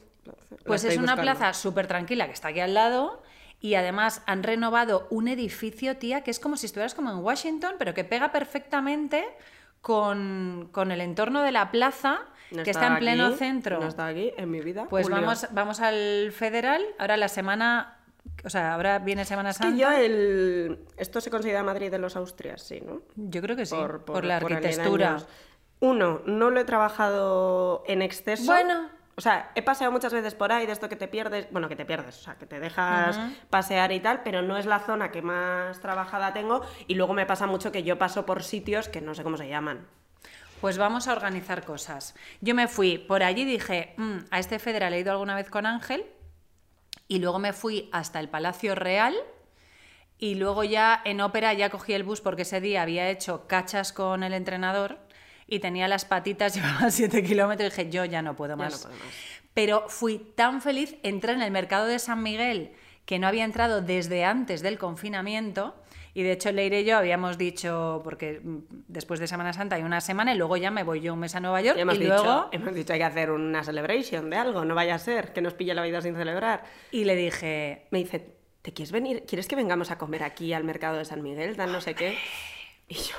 [0.50, 1.22] la Pues es una buscando.
[1.22, 3.22] plaza súper tranquila que está aquí al lado
[3.60, 7.74] y además han renovado un edificio, tía, que es como si estuvieras como en Washington,
[7.78, 9.24] pero que pega perfectamente
[9.88, 12.18] con, con el entorno de la plaza,
[12.50, 13.80] No que está en pleno aquí, centro.
[13.80, 14.86] No está aquí en mi vida.
[14.90, 17.96] Pues vamos, vamos al federal, ahora la semana,
[18.44, 19.78] o sea, ahora viene Semana Es que Santa.
[19.78, 20.84] yo el...
[20.98, 23.00] Esto se considera Madrid de los Austrias, sí, ¿no?
[23.16, 25.06] Yo creo que sí, por, por, la por arquitectura.
[25.08, 25.26] aledaños.
[25.80, 28.44] Uno, no lo he trabajado en exceso.
[28.52, 28.90] Bueno.
[29.18, 31.74] O sea, he paseado muchas veces por ahí de esto que te pierdes, bueno, que
[31.74, 33.18] te pierdes, o sea, que te dejas
[33.50, 37.26] pasear y tal, pero no es la zona que más trabajada tengo y luego me
[37.26, 39.88] pasa mucho que yo paso por sitios que no sé cómo se llaman.
[40.60, 42.14] Pues vamos a organizar cosas.
[42.40, 45.50] Yo me fui por allí y dije, "Mm, a este federal he ido alguna vez
[45.50, 46.06] con Ángel,
[47.08, 49.16] y luego me fui hasta el Palacio Real,
[50.16, 53.92] y luego ya en ópera ya cogí el bus porque ese día había hecho cachas
[53.92, 55.00] con el entrenador
[55.48, 58.72] y tenía las patitas, llevaba 7 kilómetros y dije, yo ya no puedo Ya más.
[58.84, 59.14] no puedo más.
[59.54, 62.72] Pero fui tan feliz, entré en el mercado de San Miguel,
[63.06, 65.74] que no había entrado desde antes del confinamiento.
[66.14, 68.58] Y de hecho, Leire y yo habíamos dicho, porque mm,
[68.88, 71.34] después de Semana Santa hay una semana y luego ya me voy yo un mes
[71.34, 72.48] a Nueva York Y y, hemos, dicho, luego...
[72.52, 75.54] hemos dicho hay que hacer una celebration de algo, no vaya a ser que nos
[75.54, 76.64] pille la vida sin celebrar.
[76.90, 79.24] Y le dije, Me dice, ¿te quieres venir?
[79.26, 81.56] ¿Quieres que vengamos a comer aquí al mercado de San Miguel?
[81.56, 82.16] Tal no sé qué.
[82.94, 83.14] Y yo,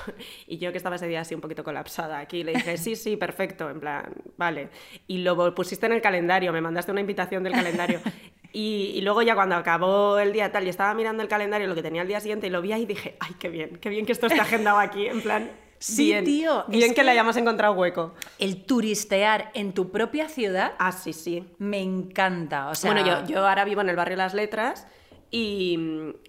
[0.48, 3.16] y yo que estaba ese día así un poquito colapsada aquí, le dije, sí, sí,
[3.16, 4.68] perfecto, en plan, vale.
[5.06, 8.00] Y lo pusiste en el calendario, me mandaste una invitación del calendario.
[8.52, 11.76] Y, y luego ya cuando acabó el día tal, y estaba mirando el calendario, lo
[11.76, 13.88] que tenía el día siguiente, y lo vi ahí y dije, ay, qué bien, qué
[13.90, 17.12] bien que esto esté agendado aquí, en plan, Sí, bien, tío, bien que, que- le
[17.12, 18.12] hayamos encontrado hueco.
[18.40, 21.46] el turistear en tu propia ciudad Ah, sí, sí.
[21.58, 22.70] me encanta.
[22.70, 24.84] O sea, Bueno, yo, yo ahora vivo en el barrio Las Letras
[25.30, 25.78] y,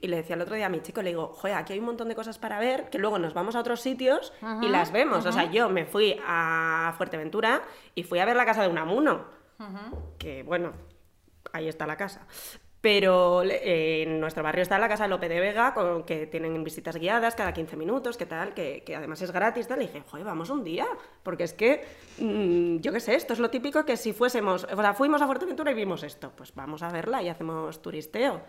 [0.01, 1.85] y le decía el otro día a mi chico, le digo, joder, aquí hay un
[1.85, 5.25] montón de cosas para ver, que luego nos vamos a otros sitios y las vemos.
[5.25, 7.63] O sea, yo me fui a Fuerteventura
[7.95, 9.25] y fui a ver la casa de Unamuno,
[10.19, 10.73] que bueno,
[11.51, 12.27] ahí está la casa.
[12.81, 16.63] Pero eh, en nuestro barrio está la casa de Lope de Vega, con, que tienen
[16.63, 19.67] visitas guiadas cada 15 minutos, que tal, que, que además es gratis.
[19.67, 19.83] Tal.
[19.83, 20.87] Y dije, joder, vamos un día.
[21.21, 21.85] Porque es que,
[22.17, 25.27] mm, yo qué sé, esto es lo típico que si fuésemos, o sea, fuimos a
[25.27, 28.41] Fuerteventura y vimos esto, pues vamos a verla y hacemos turisteo.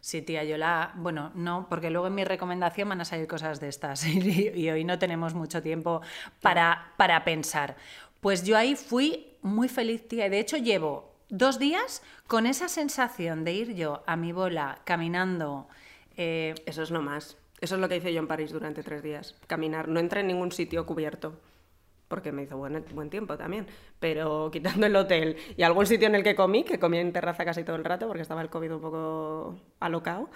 [0.00, 0.92] Sí, tía, yo la...
[0.96, 4.70] Bueno, no, porque luego en mi recomendación van a salir cosas de estas y, y
[4.70, 6.00] hoy no tenemos mucho tiempo
[6.40, 7.76] para, para pensar.
[8.20, 10.26] Pues yo ahí fui muy feliz, tía.
[10.26, 14.80] y De hecho, llevo dos días con esa sensación de ir yo a mi bola
[14.84, 15.68] caminando.
[16.16, 17.36] eh, Eso es lo más.
[17.60, 19.36] Eso es lo que hice yo en París durante tres días.
[19.46, 19.86] Caminar.
[19.88, 21.38] No entré en ningún sitio cubierto.
[22.10, 23.68] Porque me hizo buen, buen tiempo también.
[24.00, 27.44] Pero quitando el hotel y algún sitio en el que comí, que comí en terraza
[27.44, 30.28] casi todo el rato porque estaba el COVID un poco alocado,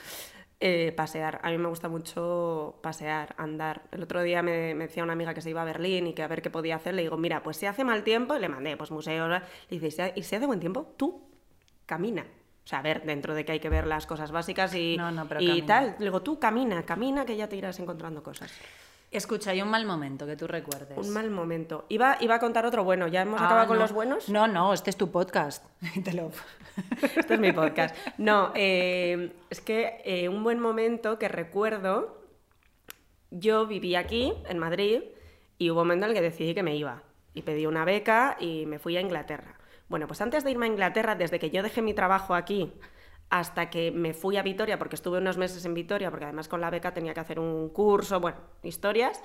[0.61, 1.41] eh, pasear.
[1.43, 3.83] A mí me gusta mucho pasear, andar.
[3.91, 6.23] El otro día me, me decía una amiga que se iba a Berlín y que
[6.23, 6.95] a ver qué podía hacer.
[6.95, 9.29] Le digo, mira, pues si hace mal tiempo, y le mandé pues museos.
[9.29, 10.95] Le dice, "¿Y si ha- ¿y si hace buen tiempo?
[10.97, 11.29] Tú
[11.87, 12.23] camina.
[12.23, 15.11] O sea, a ver, dentro de que hay que ver las cosas básicas y, No,
[15.11, 15.97] no, y tal.
[15.99, 18.53] Le digo, tú camina, camina, que ya te irás encontrando cosas.
[19.15, 20.99] Escucha, hay un mal momento que tú recuerdes.
[20.99, 21.87] Un mal momento.
[21.89, 24.29] Iba, iba a contar otro bueno, ¿ya hemos Ah, acabado con los buenos?
[24.29, 25.65] No, no, este es tu podcast.
[27.17, 27.97] Este es mi podcast.
[28.19, 32.21] No, eh, es que eh, un buen momento que recuerdo,
[33.31, 35.03] yo viví aquí, en Madrid,
[35.59, 37.05] y hubo un momento en el que decidí que me iba.
[37.35, 39.55] Y pedí una beca y me fui a Inglaterra.
[39.89, 42.73] Bueno, pues antes de irme a Inglaterra, desde que yo dejé mi trabajo aquí
[43.31, 46.61] hasta que me fui a Vitoria, porque estuve unos meses en Vitoria, porque además con
[46.61, 49.23] la beca tenía que hacer un curso, bueno, historias.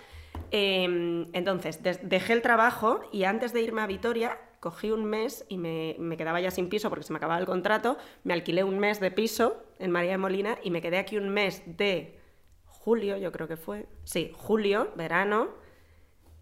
[0.51, 5.57] Eh, entonces, dejé el trabajo y antes de irme a Vitoria, cogí un mes y
[5.57, 8.79] me, me quedaba ya sin piso porque se me acababa el contrato, me alquilé un
[8.79, 12.19] mes de piso en María de Molina y me quedé aquí un mes de
[12.65, 15.49] julio, yo creo que fue, sí, julio, verano,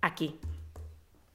[0.01, 0.39] aquí,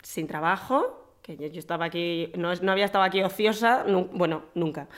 [0.02, 4.42] sin trabajo, que yo, yo estaba aquí, no, no había estado aquí ociosa, nu- bueno,
[4.54, 4.88] nunca,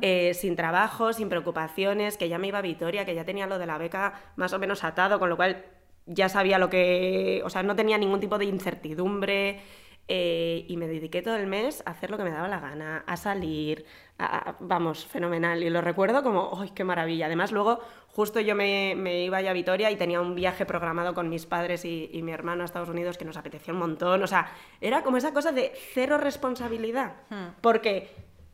[0.00, 3.58] Eh, sin trabajo, sin preocupaciones, que ya me iba a Vitoria, que ya tenía lo
[3.58, 5.64] de la beca más o menos atado, con lo cual
[6.06, 9.60] ya sabía lo que, o sea, no tenía ningún tipo de incertidumbre.
[10.08, 13.04] Eh, y me dediqué todo el mes a hacer lo que me daba la gana,
[13.06, 13.84] a salir,
[14.18, 15.62] a- a- vamos, fenomenal.
[15.62, 17.26] Y lo recuerdo como, ¡ay, qué maravilla!
[17.26, 21.14] Además, luego, justo yo me, me iba ya a Vitoria y tenía un viaje programado
[21.14, 24.22] con mis padres y, y mi hermano a Estados Unidos que nos apetecía un montón.
[24.22, 27.12] O sea, era como esa cosa de cero responsabilidad.
[27.60, 28.10] Porque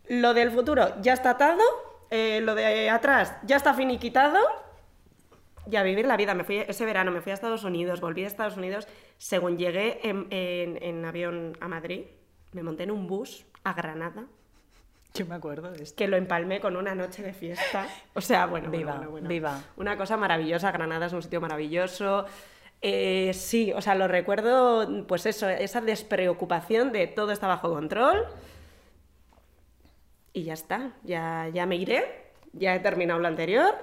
[0.09, 1.63] lo del futuro ya está atado,
[2.11, 4.39] eh, lo de atrás ya está finiquitado
[5.71, 6.35] y a vivir la vida.
[6.35, 8.87] Me fui ese verano, me fui a Estados Unidos, volví a Estados Unidos.
[9.19, 12.03] Según llegué en, en- en avión a Madrid,
[12.53, 14.25] me monté en un bus a Granada,
[15.15, 15.97] Yo me acuerdo de esto.
[15.97, 17.87] que lo empalmé con una noche de fiesta.
[18.15, 19.29] O sea, bueno, bueno, Viva, bueno, bueno.
[19.29, 19.61] viva.
[19.77, 20.71] Una cosa maravillosa.
[20.73, 22.25] Granada es un sitio maravilloso.
[22.81, 28.25] Eh, sí, o sea, lo recuerdo, pues eso, esa despreocupación de todo está bajo control.
[30.33, 32.05] Y ya está, ya, ya me iré,
[32.53, 33.75] ya he terminado lo anterior,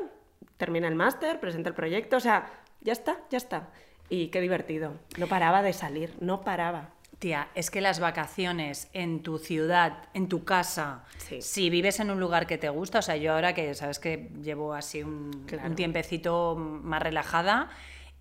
[0.58, 2.50] termina el máster, presenté el proyecto, o sea,
[2.82, 3.70] ya está, ya está.
[4.10, 6.90] Y qué divertido, no paraba de salir, no paraba.
[7.18, 11.42] Tía, es que las vacaciones en tu ciudad, en tu casa, Sí.
[11.42, 14.30] si vives en un lugar que te gusta, o sea, yo ahora que sabes que
[14.44, 15.70] llevo así un, Claro.
[15.70, 17.70] un tiempecito más relajada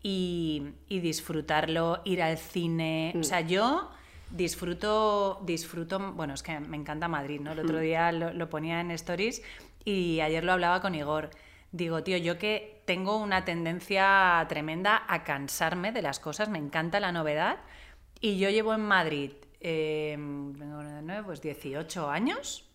[0.03, 3.21] y, y disfrutarlo, ir al cine, Mm.
[3.21, 3.91] o sea, yo
[4.31, 7.53] disfruto, disfruto, bueno, es que me encanta Madrid, ¿no?
[7.53, 7.65] El Mm.
[7.65, 9.43] otro día lo, lo ponía en stories
[9.85, 11.31] y ayer lo hablaba con Igor.
[11.75, 17.01] Digo, tío, yo que tengo una tendencia tremenda a cansarme de las cosas, me encanta
[17.01, 17.57] la novedad.
[18.21, 20.17] Y yo llevo en Madrid, eh,
[21.27, 22.71] pues 18 años.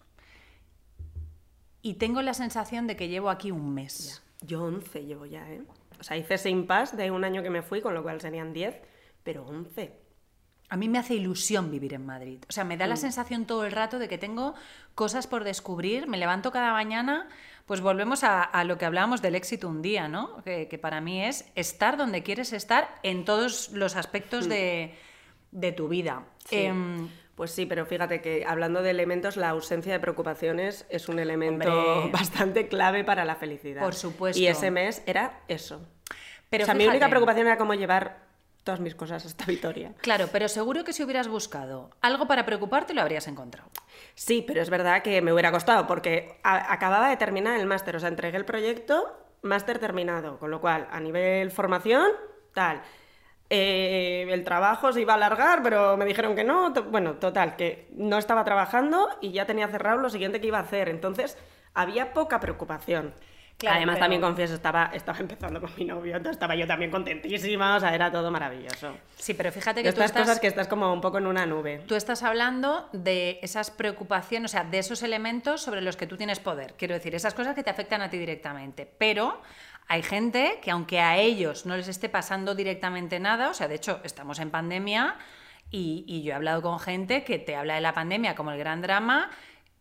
[1.82, 4.22] Y tengo la sensación de que llevo aquí un mes.
[4.42, 5.62] Yo 11 llevo ya, ¿eh?
[5.98, 8.52] O sea, hice ese impasse de un año que me fui, con lo cual serían
[8.52, 8.82] 10,
[9.24, 9.94] pero 11.
[10.68, 12.44] A mí me hace ilusión vivir en Madrid.
[12.50, 12.90] O sea, me da Mm.
[12.90, 14.56] la sensación todo el rato de que tengo
[14.94, 16.06] cosas por descubrir.
[16.08, 17.30] Me levanto cada mañana,
[17.66, 20.42] pues volvemos a, a lo que hablábamos del éxito un día, ¿no?
[20.44, 24.96] Que, que para mí es estar donde quieres estar en todos los aspectos de,
[25.52, 26.24] de tu vida.
[26.50, 26.58] Sí.
[26.58, 31.20] Em, Pues sí, pero fíjate que hablando de elementos, la ausencia de preocupaciones es un
[31.20, 32.12] elemento Hombre.
[32.12, 33.82] bastante clave para la felicidad.
[33.82, 34.42] Por supuesto.
[34.42, 35.88] Y ese mes era eso.
[36.50, 38.29] Pero o sea, mi única preocupación era cómo llevar
[38.64, 39.94] todas mis cosas hasta Vitoria.
[40.02, 43.70] Claro, pero seguro que si hubieras buscado algo para preocuparte lo habrías encontrado.
[44.16, 48.00] Sí, pero es verdad que me hubiera costado porque acababa de terminar el máster, o
[48.00, 52.12] sea, entregué el proyecto, máster terminado, con lo cual a nivel formación,
[52.54, 52.82] tal.
[53.52, 56.72] Eh, el trabajo se iba a alargar, pero me dijeron que no.
[56.72, 60.64] Bueno, total, que no estaba trabajando y ya tenía cerrado lo siguiente que iba a
[60.64, 60.88] hacer.
[60.90, 61.38] Entonces,
[61.74, 63.14] había poca preocupación.
[63.60, 66.90] Claro, Además, pero- también confieso, estaba, estaba empezando con mi novio, entonces estaba yo también
[66.90, 68.96] contentísima, o sea, era todo maravilloso.
[69.18, 71.46] Sí, pero fíjate que tú estas estás, cosas que estás como un poco en una
[71.46, 71.84] nube.
[71.86, 76.16] tú estás hablando de esas preocupaciones, o sea, de esos elementos sobre los que tú
[76.16, 76.76] tienes poder.
[76.78, 78.90] Quiero decir, esas cosas que te afectan a ti directamente.
[78.98, 79.42] Pero
[79.90, 83.76] hay gente que aunque a ellos no les esté pasando directamente nada, o sea, de
[83.76, 85.18] hecho, estamos en pandemia
[85.70, 88.58] y, y yo he hablado con gente que te habla de la pandemia como el
[88.58, 89.30] gran drama.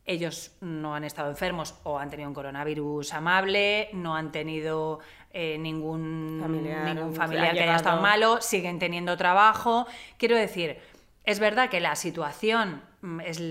[0.09, 5.01] Ellos no han estado enfermos o han tenido un coronavirus amable, no han tenido
[5.33, 9.87] eh, ningún Familiar, ningún familiar que haya estado malo, siguen teniendo trabajo.
[10.17, 10.79] Quiero decir,
[11.25, 13.43] es verdad que la situación mm, es,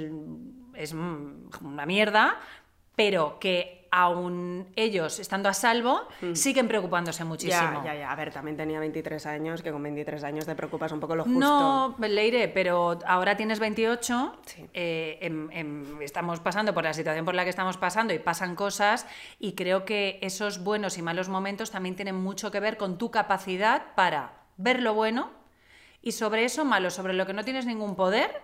[0.73, 2.39] es mm, una mierda,
[2.95, 7.82] pero que aún ellos, estando a salvo, siguen preocupándose muchísimo.
[7.84, 8.12] Ya, ya, ya.
[8.12, 11.23] A ver, también tenía 23 años, que con 23 años te preocupas un poco lo
[11.23, 11.39] justo.
[11.39, 14.65] No, Leire, pero ahora tienes 28, Sí.
[14.73, 18.56] eh, em- em, estamos pasando por la situación por la que estamos pasando y pasan
[18.56, 19.06] cosas
[19.39, 23.12] y creo que esos buenos y malos momentos también tienen mucho que ver con tu
[23.12, 25.32] capacidad para ver lo bueno
[26.02, 28.41] y sobre eso malo, sobre lo que no tienes ningún poder,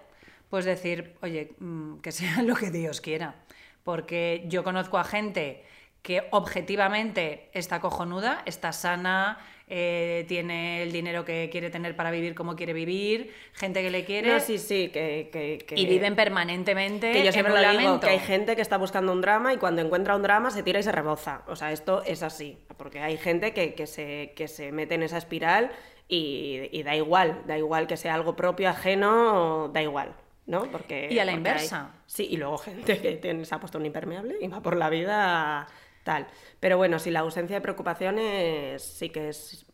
[0.50, 3.36] pues decir, oye, mm, que sea lo que Dios quiera.
[3.84, 5.64] Porque yo conozco a gente
[6.02, 12.36] que objetivamente está cojonuda, está sana, eh, tiene el dinero que quiere tener para vivir
[12.36, 16.16] como quiere vivir, gente que le quiere No, sí, sí, que, que- que- y viven
[16.16, 19.58] permanentemente Que yo siempre lo digo, que hay gente que está buscando un drama y
[19.58, 21.44] cuando encuentra un drama se tira y se reboza.
[21.48, 22.58] O sea, esto es así.
[22.78, 25.72] Porque hay gente que, que se, que se mete en esa espiral
[26.10, 27.44] y, y da igual.
[27.48, 30.14] Da igual que sea algo propio, ajeno, da igual.
[30.46, 30.64] ¿No?
[30.72, 31.86] Porque, Y a la inversa.
[31.94, 34.76] hay- Sí, y luego gente que tiene- se ha puesto un impermeable y va por
[34.76, 35.68] la vida
[36.04, 36.28] tal.
[36.60, 39.66] Pero bueno, sí, la ausencia de preocupaciones sí que es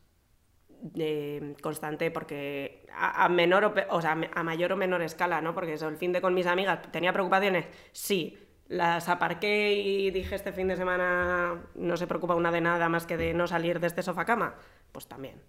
[0.95, 5.41] eh, constante porque a, a menor o, pe- o sea, a mayor o menor escala,
[5.41, 5.53] ¿no?
[5.53, 7.65] Porque eso, el fin de con mis amigas, ¿tenía preocupaciones?
[7.91, 8.37] Sí.
[8.69, 13.07] Las aparqué y dije este fin de semana no se preocupa una de nada más
[13.07, 14.53] que de no salir de este sofá cama.
[14.91, 15.41] Pues también,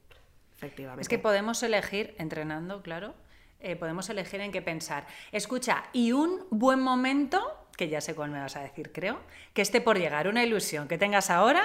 [0.56, 1.02] efectivamente.
[1.02, 3.14] Es que podemos elegir, entrenando, claro,
[3.60, 5.06] eh, podemos elegir en qué pensar.
[5.32, 7.40] Escucha, y un buen momento,
[7.76, 9.20] que ya sé cuál me vas a decir, creo,
[9.52, 11.64] que esté por llegar, una ilusión que tengas ahora.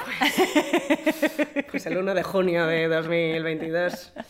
[1.71, 4.13] Pues el 1 de junio de 2022.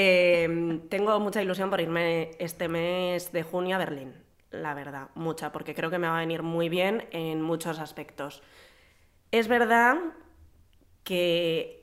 [0.00, 4.14] Eh, tengo mucha ilusión por irme este mes de junio a Berlín,
[4.52, 8.40] la verdad, mucha, porque creo que me va a venir muy bien en muchos aspectos.
[9.32, 9.96] Es verdad
[11.02, 11.77] que,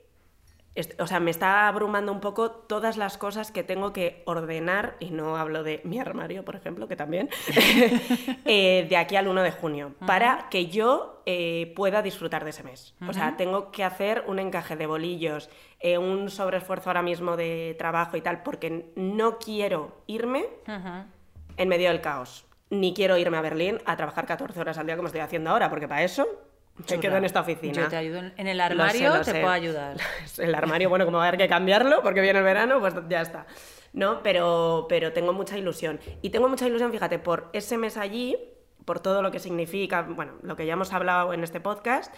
[0.99, 5.11] o sea, me está abrumando un poco todas las cosas que tengo que ordenar, y
[5.11, 7.29] no hablo de mi armario, por ejemplo, que también,
[8.45, 12.63] eh, de aquí al 1 de junio, para que yo eh, pueda disfrutar de ese
[12.63, 12.93] mes.
[13.07, 17.75] O sea, tengo que hacer un encaje de bolillos, eh, un sobreesfuerzo ahora mismo de
[17.77, 20.45] trabajo y tal, porque no quiero irme
[21.57, 22.45] en medio del caos.
[22.69, 25.69] Ni quiero irme a Berlín a trabajar 14 horas al día como estoy haciendo ahora,
[25.69, 26.27] porque para eso
[26.77, 27.73] me Chula, quedo en esta oficina.
[27.83, 29.39] Yo te ayudo en- el Lo sé, armario, lo te sé.
[29.39, 29.97] puedo ayudar.
[30.37, 33.21] El armario, bueno, como va a haber que cambiarlo porque viene el verano, pues ya
[33.21, 33.45] está.
[33.93, 35.99] No, pero, pero tengo mucha ilusión.
[36.21, 38.37] Y tengo mucha ilusión, fíjate, por ese mes allí,
[38.83, 42.13] por todo lo que significa, bueno, lo que ya hemos hablado en este podcast,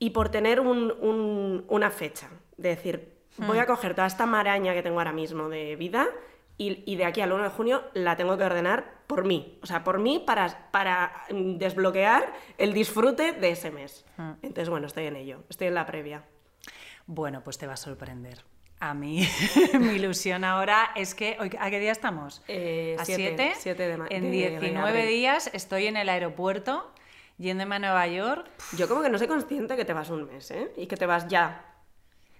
[0.00, 2.28] y por tener un- un- una fecha.
[2.56, 6.08] De decir, voy a coger toda esta maraña que tengo ahora mismo de vida
[6.58, 9.58] y, y de aquí al 1 de junio la tengo que ordenar por mí.
[9.62, 14.04] O sea, por mí para, para mm, desbloquear el disfrute de ese mes.
[14.42, 15.44] Entonces, bueno, estoy en ello.
[15.48, 16.24] Estoy en la previa.
[17.06, 18.44] Bueno, pues te va a sorprender.
[18.80, 19.26] A mí,
[19.78, 21.36] mi ilusión ahora es que.
[21.40, 22.42] hoy- ¿A qué día estamos?
[22.48, 23.52] Eh, ¿A siete, 7?
[23.58, 25.06] siete de ma- En de- de 19 abril.
[25.06, 26.92] días estoy en el aeropuerto
[27.38, 28.48] yéndome a Nueva York.
[28.76, 30.72] Yo como que no soy consciente que te vas un mes, ¿eh?
[30.76, 31.71] Y que te vas ya.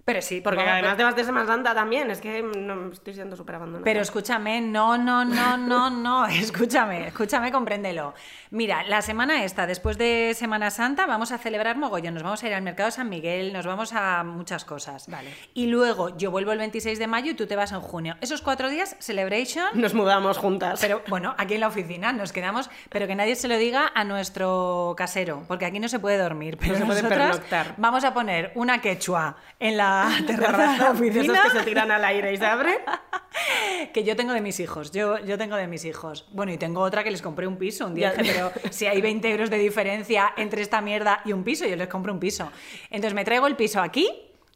[0.05, 2.11] Pero sí, Porque vamos, además te vas de Semana Santa también.
[2.11, 3.85] Es que no, estoy siendo súper abandonada.
[3.85, 8.13] Pero escúchame, no, no, no, no, no, escúchame, escúchame, compréndelo.
[8.51, 12.49] Mira, la semana esta, después de Semana Santa, vamos a celebrar mogollón, nos vamos a
[12.49, 15.07] ir al mercado de San Miguel, nos vamos a muchas cosas.
[15.07, 15.31] Vale.
[15.55, 18.17] Y luego yo vuelvo el 26 de mayo y tú te vas en junio.
[18.21, 20.81] Esos cuatro días, celebration, Nos mudamos juntas.
[20.81, 24.03] pero bueno, aquí en la oficina nos quedamos, pero que nadie se lo diga a
[24.03, 26.59] nuestro casero, porque aquí no se puede dormir.
[26.59, 27.75] Pero se puede pernoctar.
[27.77, 29.92] vamos a poner una quechua en la
[30.27, 31.43] terraza de esos oficina.
[31.43, 32.77] que se tiran al aire y se abren.
[33.95, 36.27] Que yo tengo de mis hijos, yo, yo tengo de mis hijos.
[36.33, 39.01] Bueno, y tengo otra que les compré un piso un día, dije, pero si hay
[39.01, 42.51] 20 euros de diferencia entre esta mierda y un piso, yo les compro un piso.
[42.91, 44.09] Entonces me traigo el piso aquí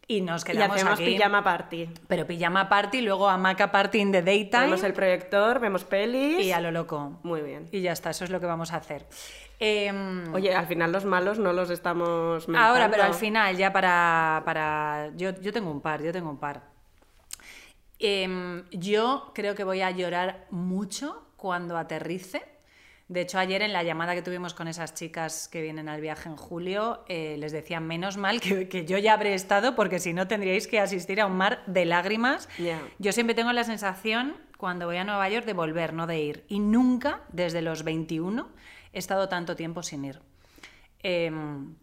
[0.08, 1.04] y nos Y quedamos hacemos aquí.
[1.06, 1.88] pijama party.
[2.06, 6.44] Pero pijama party, luego hamaca party in the daytime Ponemos el proyector, vemos pelis.
[6.44, 7.18] y a lo loco.
[7.22, 7.68] Muy bien.
[7.72, 9.06] Y ya está, eso es lo que vamos a hacer.
[9.58, 12.56] Em, Oye, al final los malos no los estamos Ahora,
[12.88, 12.90] mentando.
[12.90, 14.42] pero al final, ya para.
[14.44, 15.10] para...
[15.16, 16.62] Yo, yo tengo un par, yo tengo un par.
[17.98, 22.42] Em, yo creo que voy a llorar mucho cuando aterrice.
[23.08, 26.28] De hecho, ayer en la llamada que tuvimos con esas chicas que vienen al viaje
[26.28, 30.12] en julio, eh, les decía menos mal que, que yo ya habré estado, porque si
[30.12, 32.48] no tendríais que asistir a un mar de lágrimas.
[32.98, 36.44] Yo siempre tengo la sensación, cuando voy a Nueva York, de volver, no de ir.
[36.48, 38.48] Y nunca, desde los 21,
[38.92, 40.20] he estado tanto tiempo sin ir.
[41.00, 41.76] Em,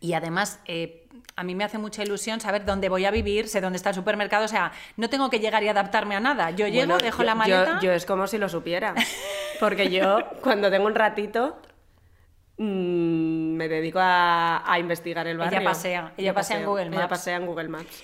[0.00, 3.60] y además, eh, a mí me hace mucha ilusión saber dónde voy a vivir, sé
[3.60, 6.50] dónde está el supermercado, o sea, no tengo que llegar y adaptarme a nada.
[6.50, 7.80] Yo llego, Bueno, dejo yo- la maleta.
[7.80, 8.94] Yo, es como si lo supiera.
[9.60, 11.60] Porque yo, cuando tengo un ratito,
[12.58, 15.64] mm, me dedico a, a investigar el Ella barrio.
[15.64, 17.08] pasea, ella Yo pasea en Google Ella Maps.
[17.10, 18.02] pasea en Google Maps.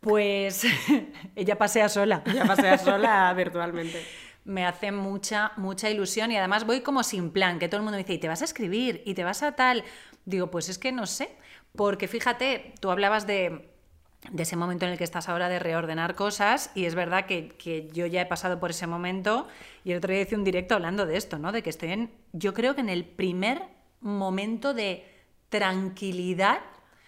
[0.00, 0.66] Pues
[1.36, 2.22] ella pasea sola.
[2.26, 4.04] Ella pasea sola virtualmente.
[4.44, 7.96] Me hace mucha, mucha ilusión y además voy como sin plan, que todo el mundo
[7.96, 9.02] me dice, ¿y te vas a escribir?
[9.06, 9.84] ¿Y te vas a tal?
[10.26, 11.34] Digo, pues es que no sé,
[11.74, 13.70] porque fíjate, tú hablabas de,
[14.30, 17.48] de ese momento en el que estás ahora de reordenar cosas y es verdad que,
[17.48, 19.48] que yo ya he pasado por ese momento
[19.82, 21.50] y el otro día hice un directo hablando de esto, ¿no?
[21.50, 23.62] De que estoy en, yo creo que en el primer
[24.00, 25.06] momento de
[25.48, 26.58] tranquilidad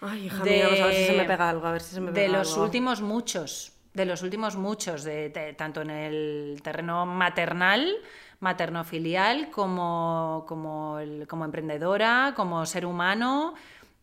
[0.01, 1.93] Ay, hija de- mía, vamos a ver si se me pega algo, a ver si
[1.95, 2.63] se me de pega los algo.
[2.65, 7.93] últimos muchos, de los últimos muchos, de, de- tanto en el terreno maternal,
[8.39, 13.53] materno-filial, como, como, el- como emprendedora, como ser humano.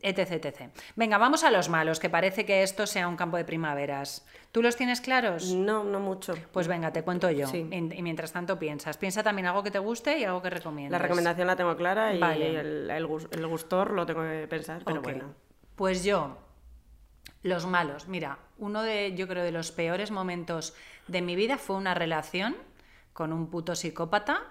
[0.06, 0.60] etc, etc.
[0.96, 4.26] Venga, vamos a los malos, que parece que esto sea un campo de primaveras.
[4.52, 5.46] ¿Tú los tienes claros?
[5.54, 6.34] No, no mucho.
[6.52, 7.46] Pues venga, te cuento yo.
[7.46, 7.66] Sí.
[7.70, 8.98] Y, y mientras tanto piensas.
[8.98, 11.00] Piensa también algo que te guste y algo que recomiendas.
[11.00, 12.60] La recomendación la tengo clara y Vale.
[12.60, 15.04] el, el gus- el gustor lo tengo que pensar, pero Ok.
[15.04, 15.34] bueno.
[15.74, 16.36] Pues yo,
[17.44, 18.08] los malos.
[18.08, 20.74] Mira, uno de, yo creo, de los peores momentos
[21.06, 22.56] de mi vida fue una relación
[23.12, 24.42] con un puto psicópata.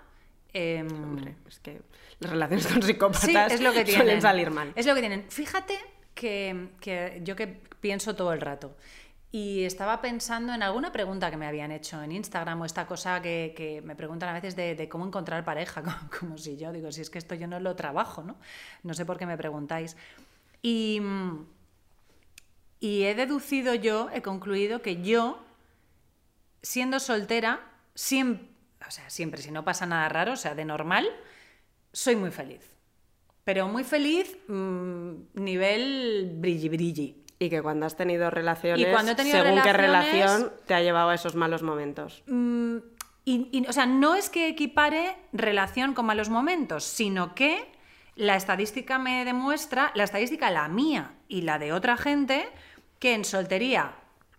[0.54, 1.82] em, Hombre, es que
[2.20, 4.04] las relaciones con psicópatas Sí, es lo que tienen.
[4.06, 4.72] suelen salir mal.
[4.76, 5.26] Es lo que tienen.
[5.30, 5.78] Fíjate
[6.14, 7.48] que, que yo que
[7.82, 8.78] pienso todo el rato.
[9.32, 13.20] Y estaba pensando en alguna pregunta que me habían hecho en Instagram o esta cosa
[13.24, 16.72] que, que me preguntan a veces de, de cómo encontrar pareja, como, como si yo
[16.72, 18.38] digo, si es que esto yo no lo trabajo, ¿no?
[18.84, 19.98] No sé por qué me preguntáis.
[20.62, 21.46] Y, mm,
[22.84, 25.42] y he deducido yo, he concluido que yo,
[26.62, 27.62] siendo soltera,
[27.96, 28.50] siempre,
[28.86, 31.08] o sea, siempre, si no pasa nada raro, o sea, de normal,
[31.94, 32.60] soy muy feliz.
[33.46, 37.24] Pero muy feliz, mm, nivel brilli brilli.
[37.40, 40.74] Y que cuando has tenido relaciones, Y cuando he tenido según qué relaciones- relación te
[40.74, 42.22] ha llevado a esos malos momentos.
[42.28, 42.78] Mm,
[43.24, 47.72] y, y, o sea, no es que equipare relación con malos momentos, sino que
[48.16, 52.46] la estadística me demuestra, la estadística, la mía y la de otra gente,
[53.04, 53.91] que en soltería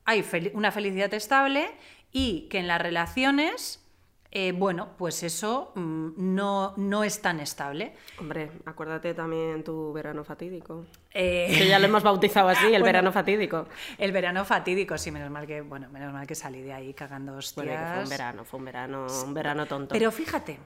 [0.07, 1.71] hay fel- una felicidad estable
[2.13, 3.85] y que en las relaciones,
[4.31, 7.93] eh, bueno, pues eso mm, no, no es tan estable.
[8.19, 10.87] Hombre, acuérdate también tu verano fatídico.
[11.13, 12.85] Eh, Que ya lo hemos bautizado así, el Bueno.
[12.87, 13.67] verano fatídico.
[13.99, 17.37] el verano fatídico, sí, menos mal que, bueno, menos mal que salí de ahí cagando
[17.37, 17.67] hostias.
[17.67, 19.93] Bueno, que fue un verano, fue un verano, un verano tonto.
[19.93, 20.59] Pero fíjate,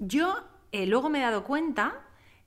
[0.00, 0.36] yo
[0.72, 2.00] eh, luego me he dado cuenta,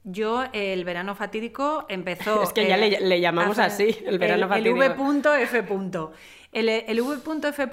[0.10, 2.41] yo el verano fatídico empezó...
[2.43, 4.82] Es que ya le- le llamamos hace- así, el verano fatídico.
[4.82, 5.64] El V.F.
[6.53, 7.68] El, el V.F.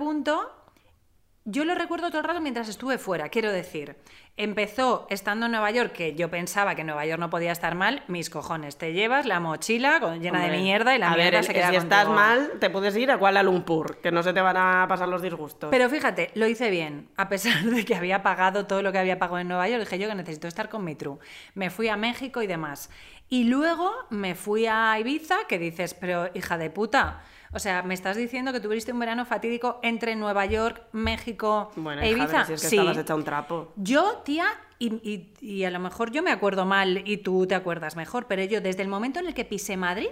[1.47, 3.97] Yo lo recuerdo todo el rato mientras estuve fuera, quiero decir.
[4.39, 8.03] Empezó estando en Nueva York, que yo pensaba que Nueva York no podía estar mal,
[8.09, 11.45] mis cojones, te llevas la mochila llena Hombre, de mierda y la a mierda ver,
[11.45, 14.41] se queda si estás mal, te puedes ir a Kuala Lumpur, que no se te
[14.41, 15.69] van a pasar los disgustos.
[15.71, 19.19] Pero fíjate, lo hice bien, a pesar de que había pagado todo lo que había
[19.19, 21.19] pagado en Nueva York, dije yo que necesito estar con mi true.
[21.53, 22.89] Me fui a México y demás.
[23.29, 27.23] Y luego me fui a Ibiza, que dices, pero hija de puta,
[27.55, 32.03] o sea, me estás diciendo que tuviste un verano fatídico entre Nueva York, México bueno,
[32.03, 32.45] e Ibiza.
[32.47, 32.77] si es que sí.
[32.77, 33.73] estabas hecha un trapo.
[33.77, 34.47] Yo, tía,
[34.79, 38.27] y, y- y a lo mejor yo me acuerdo mal y tú te acuerdas mejor,
[38.27, 40.09] pero yo desde el momento en el que pisé Madrid,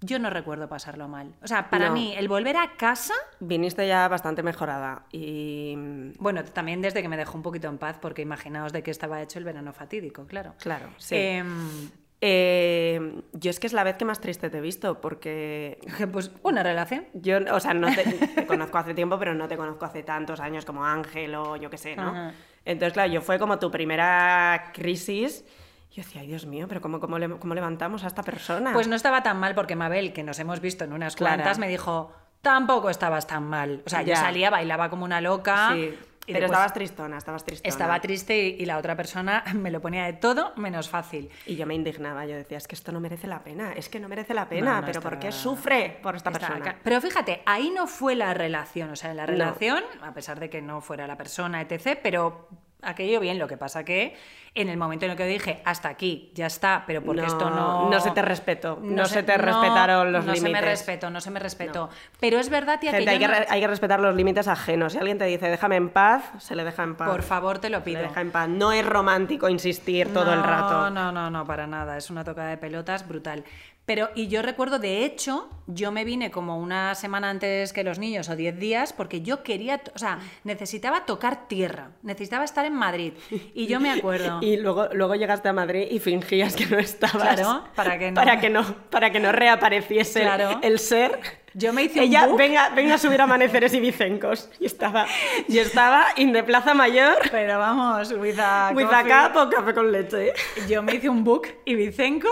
[0.00, 1.34] yo no recuerdo pasarlo mal.
[1.42, 1.94] O sea, para No.
[1.94, 5.74] mí, el volver a casa Viniste ya bastante mejorada y...
[6.18, 9.22] Bueno, también desde que me dejó un poquito en paz, porque imaginaos de qué estaba
[9.22, 10.54] hecho el verano fatídico, claro.
[10.58, 11.14] Claro, sí.
[11.16, 11.88] Em,
[12.26, 15.78] Eh, yo es que es la vez que más triste te he visto, porque
[16.12, 17.04] pues una relación.
[17.12, 18.02] yo, o sea, no te,
[18.34, 21.68] te conozco hace tiempo, pero no te conozco hace tantos años como Ángel o yo
[21.68, 22.08] qué sé, ¿no?
[22.08, 22.32] Ajá.
[22.64, 25.44] Entonces, claro, yo fue como tu primera crisis.
[25.90, 28.72] Yo decía, ay Dios mío, pero ¿cómo, cómo, le- cómo levantamos a esta persona?
[28.72, 31.68] Pues no estaba tan mal porque Mabel, que nos hemos visto en unas cuantas, me
[31.68, 32.10] dijo,
[32.40, 33.82] tampoco estabas tan mal.
[33.86, 34.16] O sea, yo Ya.
[34.16, 35.72] salía, bailaba como una loca.
[35.74, 35.94] Sí,
[36.32, 37.68] pero después estabas tristona, estabas tristona.
[37.68, 41.28] Estaba triste y, y la otra persona me lo ponía de todo menos fácil.
[41.46, 44.00] Y yo me indignaba, yo decía, es que esto no merece la pena, es que
[44.00, 46.76] no merece la pena, No, no pero ¿por qué sufre por esta persona?
[46.82, 48.90] Pero fíjate, ahí no fue la relación.
[48.90, 49.32] O sea, en la No.
[49.32, 52.48] relación, a pesar de que no fuera la persona, etc., pero
[52.84, 53.38] aquello bien.
[53.38, 54.14] Lo que pasa que
[54.56, 57.50] en el momento en el que dije, hasta aquí, ya está, pero porque No, esto
[57.50, 57.90] no.
[57.90, 60.64] no se te respetó, no se te respetaron los no se me límites.
[60.70, 61.90] respetó, no se me respetó.
[62.20, 64.92] Pero es verdad, tía, Gente, que hay que, no- hay que respetar los límites ajenos.
[64.92, 67.08] Si alguien te dice, déjame en paz, se le deja en paz.
[67.10, 68.00] Por favor, te lo Se pido.
[68.02, 68.48] le deja en paz.
[68.48, 70.90] No es romántico insistir todo el No, rato.
[70.90, 71.96] No, no, no, para nada.
[71.96, 73.44] Es una tocada de pelotas brutal.
[73.86, 77.98] Pero, y yo recuerdo, de hecho, yo me vine como una semana antes que los
[77.98, 82.72] niños o 10 días porque yo quería, o sea, necesitaba tocar tierra, necesitaba estar en
[82.74, 83.12] Madrid.
[83.54, 84.38] Y yo me acuerdo.
[84.42, 87.34] Y luego, luego llegaste a Madrid y fingías que no estabas.
[87.38, 90.58] Claro, para que no- Para que no, para que no reapareciese el- Claro.
[90.62, 91.20] el, ser.
[91.52, 92.38] Yo me hice un Ella, book.
[92.38, 94.48] venga, venga a subir amaneceres y vicencos.
[94.60, 95.06] Y estaba,
[95.46, 99.74] y estaba in de Plaza Mayor, Pero vamos, with a with a cup o café
[99.74, 100.32] con leche.
[100.68, 102.28] Yo me hice un book Ibicenco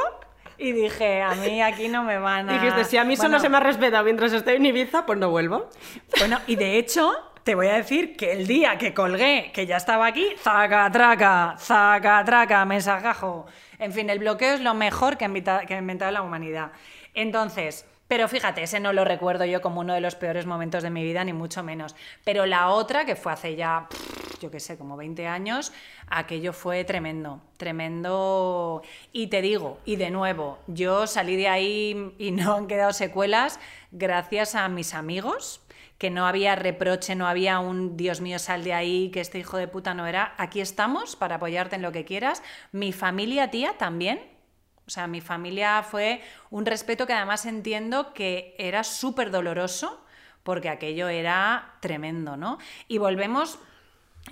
[0.58, 2.52] y dije, a mí aquí no me van a...
[2.54, 5.30] Dijiste, si a mí solo se me ha respetado mientras estoy en Ibiza, pues no
[5.30, 5.68] vuelvo.
[6.18, 7.12] Bueno, y de hecho,
[7.44, 11.56] te voy a decir que el día que colgué, que ya estaba aquí, zaca, traca,
[11.58, 13.46] zaca, traca, mensajajo.
[13.78, 16.72] En fin, el bloqueo es lo mejor que ha inventado la humanidad.
[17.14, 20.90] Entonces, pero fíjate, ese no lo recuerdo yo como uno de los peores momentos de
[20.90, 21.96] mi vida, ni mucho menos.
[22.24, 23.88] Pero la otra, que fue hace ya,
[24.40, 25.72] yo qué sé, como 20 años,
[26.08, 28.82] aquello fue tremendo, tremendo.
[29.12, 33.58] Y te digo, y de nuevo, yo salí de ahí y no han quedado secuelas
[33.92, 35.62] gracias a mis amigos
[36.02, 39.56] que no había reproche, no había un Dios mío, sal de ahí, que este hijo
[39.56, 40.34] de puta no era.
[40.36, 42.42] Aquí estamos para apoyarte en lo que quieras.
[42.72, 44.31] Mi familia, tía, también.
[44.86, 50.04] O sea, mi familia fue un respeto que además entiendo que era súper doloroso
[50.42, 52.58] porque aquello era tremendo, ¿no?
[52.88, 53.58] Y volvemos,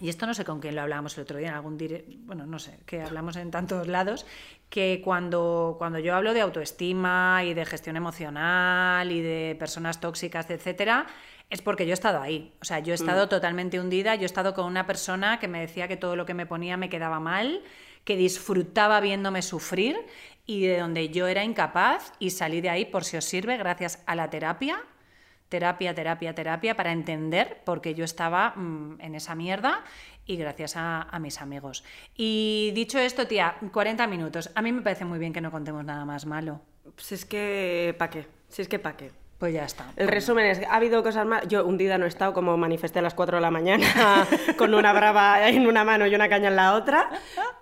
[0.00, 2.04] y esto no sé con quién lo hablábamos el otro día en algún dire...
[2.20, 4.26] bueno, no sé, que hablamos en tantos lados,
[4.68, 10.50] que cuando, cuando yo hablo de autoestima y de gestión emocional y de personas tóxicas,
[10.50, 11.06] etcétera,
[11.48, 12.54] es porque yo he estado ahí.
[12.60, 15.60] O sea, yo he estado totalmente hundida, yo he estado con una persona que me
[15.60, 17.62] decía que todo lo que me ponía me quedaba mal,
[18.04, 19.96] que disfrutaba viéndome sufrir
[20.50, 24.02] y de donde yo era incapaz y salí de ahí, por si os sirve, gracias
[24.06, 24.82] a la terapia
[25.48, 29.84] terapia, terapia, terapia para entender por qué yo estaba mm, en esa mierda
[30.24, 31.84] y gracias a, a, mis amigos.
[32.16, 34.50] Y dicho esto, tía, 40 minutos.
[34.54, 36.60] A mí me parece muy bien que no contemos nada más malo.
[36.96, 38.26] Si es que, ¿pa' qué?
[38.48, 39.10] Si es que, ¿pa' qué?
[39.40, 39.86] Pues ya está.
[39.96, 41.48] El resumen es, ha habido cosas más.
[41.48, 44.26] Yo un día no he estado como manifesté a las 4 de la mañana
[44.58, 47.08] con una brava en una mano y una caña en la otra,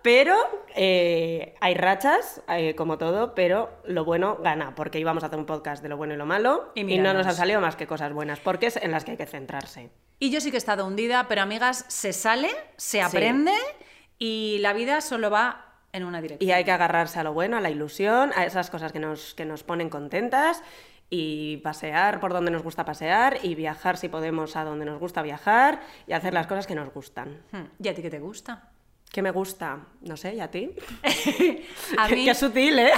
[0.02, 0.36] pero
[0.74, 5.46] eh, hay rachas, eh, como todo, pero lo bueno gana, porque íbamos a hacer un
[5.46, 7.86] podcast de lo bueno y lo malo y, y no nos han salido más que
[7.86, 9.90] cosas buenas, porque es en las que hay que centrarse.
[10.18, 13.84] Y yo sí que he estado hundida, pero amigas, se sale, se aprende sí.
[14.18, 16.48] y la vida solo va en una dirección.
[16.48, 19.34] Y hay que agarrarse a lo bueno, a la ilusión, a esas cosas que nos,
[19.34, 20.62] que nos ponen contentas
[21.10, 25.22] y pasear por donde nos gusta pasear y viajar si podemos a donde nos gusta
[25.22, 27.42] viajar y hacer las cosas que nos gustan.
[27.82, 28.70] ¿Y a ti qué te gusta?
[29.10, 29.78] ¿Qué me gusta?
[30.02, 30.70] No sé, ¿y a ti?
[31.98, 32.26] a mí...
[32.26, 32.92] Qué sutil, ¿eh?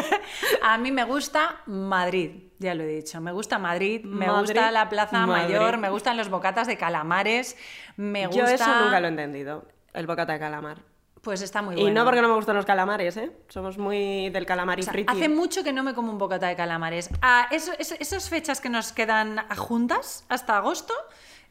[0.62, 3.20] a mí me gusta Madrid, ya lo he dicho.
[3.20, 5.54] Me gusta Madrid, me Madrid, gusta la Plaza Madrid.
[5.54, 7.58] Mayor, me gustan los bocatas de calamares,
[7.96, 8.40] me gusta...
[8.40, 10.91] Yo eso nunca lo he entendido, el bocata de calamar.
[11.22, 11.88] Pues está muy bueno.
[11.88, 13.30] Y no porque no me gustan los calamares, ¿eh?
[13.48, 15.10] Somos muy del calamar y o sea, friki.
[15.10, 17.10] Hace mucho que no me como un bocata de calamares.
[17.22, 20.92] A eso, eso, esas fechas que nos quedan juntas, hasta agosto,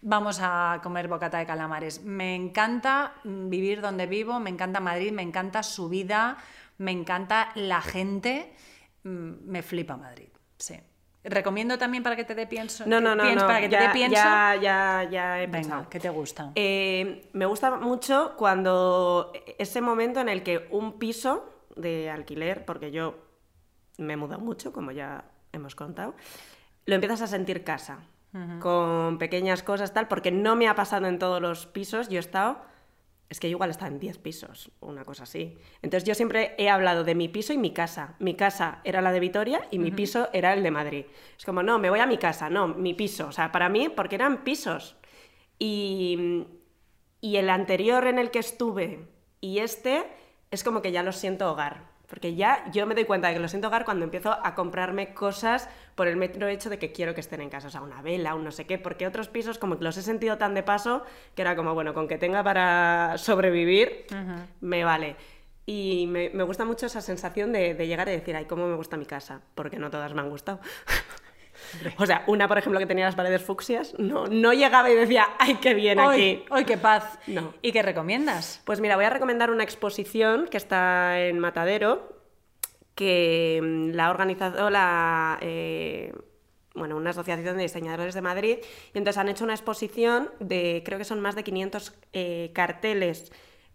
[0.01, 2.03] vamos a comer bocata de calamares.
[2.03, 6.37] Me encanta vivir donde vivo, me encanta Madrid, me encanta su vida,
[6.77, 8.53] me encanta la gente.
[9.03, 10.75] Me flipa Madrid, sí.
[11.23, 12.83] Recomiendo también para que te dé pienso.
[12.87, 13.23] No, no, no.
[13.35, 14.15] Para que ya, te dé pienso.
[14.15, 15.87] Ya, ya, ya he Venga.
[15.89, 16.51] ¿qué te gusta?
[16.55, 22.91] Eh, me gusta mucho cuando ese momento en el que un piso de alquiler, porque
[22.91, 23.19] yo
[23.97, 26.15] me he mudado mucho, como ya hemos contado,
[26.85, 27.99] lo empiezas a sentir casa,
[28.33, 28.59] uh -huh.
[28.59, 32.19] con pequeñas cosas tal, porque no me ha pasado en todos los pisos, yo he
[32.19, 32.57] estado
[33.31, 35.57] es que igual está en 10 pisos, una cosa así.
[35.81, 38.15] Entonces yo siempre he hablado de mi piso y mi casa.
[38.19, 39.83] Mi casa era la de Vitoria y uh -huh.
[39.85, 41.05] mi piso era el de Madrid.
[41.37, 43.27] Es como, no, me voy a mi casa, no, mi piso.
[43.27, 44.97] O sea, para mí, porque eran pisos.
[45.57, 46.45] Y,
[47.21, 49.07] y el anterior en el que estuve
[49.39, 50.03] y este
[50.51, 51.90] es como que ya lo siento hogar.
[52.11, 55.13] Porque ya yo me doy cuenta de que lo siento hogar cuando empiezo a comprarme
[55.13, 57.69] cosas por el mero hecho de que quiero que estén en casa.
[57.69, 58.77] O sea, una vela, un no sé qué.
[58.77, 61.05] Porque otros pisos como que los he sentido tan de paso
[61.35, 64.45] que era como, bueno, con que tenga para sobrevivir, uh -huh.
[64.59, 65.15] me vale.
[65.65, 68.75] Y me, me, gusta mucho esa sensación de, de, llegar y decir, ay, cómo me
[68.75, 69.39] gusta mi casa.
[69.55, 70.59] Porque no todas me han gustado.
[71.97, 75.27] O sea, una, por ejemplo, que tenía las paredes fucsias, no, no llegaba y decía,
[75.39, 76.43] ¡ay, qué bien aquí!
[76.49, 77.19] ¡Ay, qué paz!
[77.27, 77.53] No.
[77.61, 78.61] ¿Y qué recomiendas?
[78.65, 82.17] Pues mira, voy a recomendar una exposición que está en Matadero,
[82.95, 85.37] que mm, la ha organizado la...
[85.41, 86.13] Eh,
[86.73, 88.57] bueno, una asociación de diseñadores de Madrid,
[88.93, 93.31] y entonces han hecho una exposición de, creo que son más de 500 eh, carteles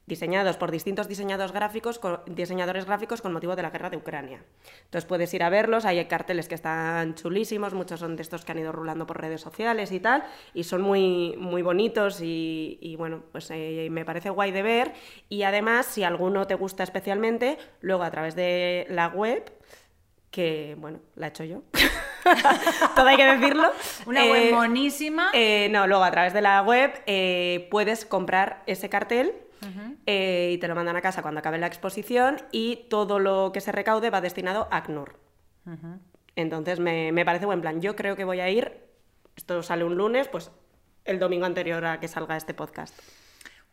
[0.07, 4.43] diseñados por distintos diseñadores gráficos, diseñadores gráficos con motivo de la guerra de Ucrania.
[4.85, 8.53] Entonces puedes ir a verlos, hay carteles que están chulísimos, muchos son de estos que
[8.53, 12.97] han ido rulando por redes sociales y tal, y son muy, muy bonitos y, y
[12.97, 14.93] bueno, pues eh, me parece guay de ver.
[15.29, 19.53] Y además, si alguno te gusta especialmente, luego a través de la web,
[20.31, 21.63] que bueno, la he hecho yo.
[22.95, 23.71] Todo hay que decirlo.
[24.05, 25.31] Una web eh, monísima.
[25.33, 29.33] Eh, no, luego a través de la web eh, puedes comprar ese cartel
[29.67, 29.97] Uh -huh.
[30.07, 33.61] eh, y te lo mandan a casa cuando acabe la exposición y todo lo que
[33.61, 35.19] se recaude va destinado a ACNUR.
[35.67, 35.99] Uh -huh.
[36.37, 37.81] Entonces me, me, parece buen plan.
[37.81, 38.81] Yo creo que voy a ir,
[39.37, 40.51] esto sale un lunes, pues
[41.05, 42.95] el domingo anterior a que salga este podcast.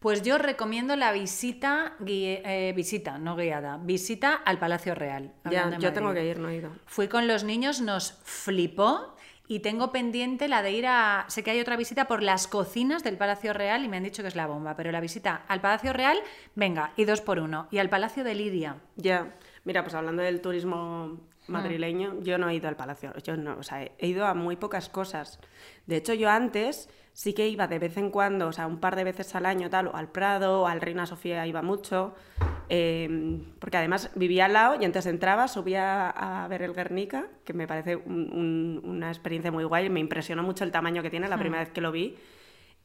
[0.03, 5.31] Pues yo recomiendo la visita, eh, visita, no guiada, visita al Palacio Real.
[5.49, 6.71] Ya, yo tengo que ir, no he ido.
[6.85, 9.12] Fui con los niños, nos flipó
[9.47, 11.25] y tengo pendiente la de ir a...
[11.27, 14.21] Sé que hay otra visita por las cocinas del Palacio Real y me han dicho
[14.21, 16.17] que es la bomba, pero la visita al Palacio Real,
[16.55, 17.67] venga, y dos por uno.
[17.69, 18.77] Y al Palacio de Liria.
[18.95, 19.35] Ya,
[19.65, 22.23] mira, pues hablando del turismo madrileño, mm.
[22.23, 24.87] yo no he ido al Palacio, yo no, o sea, he ido a muy pocas
[24.89, 25.39] cosas.
[25.87, 28.95] De hecho, yo antes sí que iba de vez en cuando, o sea, un par
[28.95, 32.15] de veces al año, tal, o al Prado, o al Reina Sofía iba mucho,
[32.69, 37.53] eh, porque además vivía al lado y antes entraba, subía a ver el Guernica, que
[37.53, 41.27] me parece un, un, una experiencia muy guay, me impresionó mucho el tamaño que tiene
[41.27, 41.39] la mm.
[41.39, 42.17] primera vez que lo vi,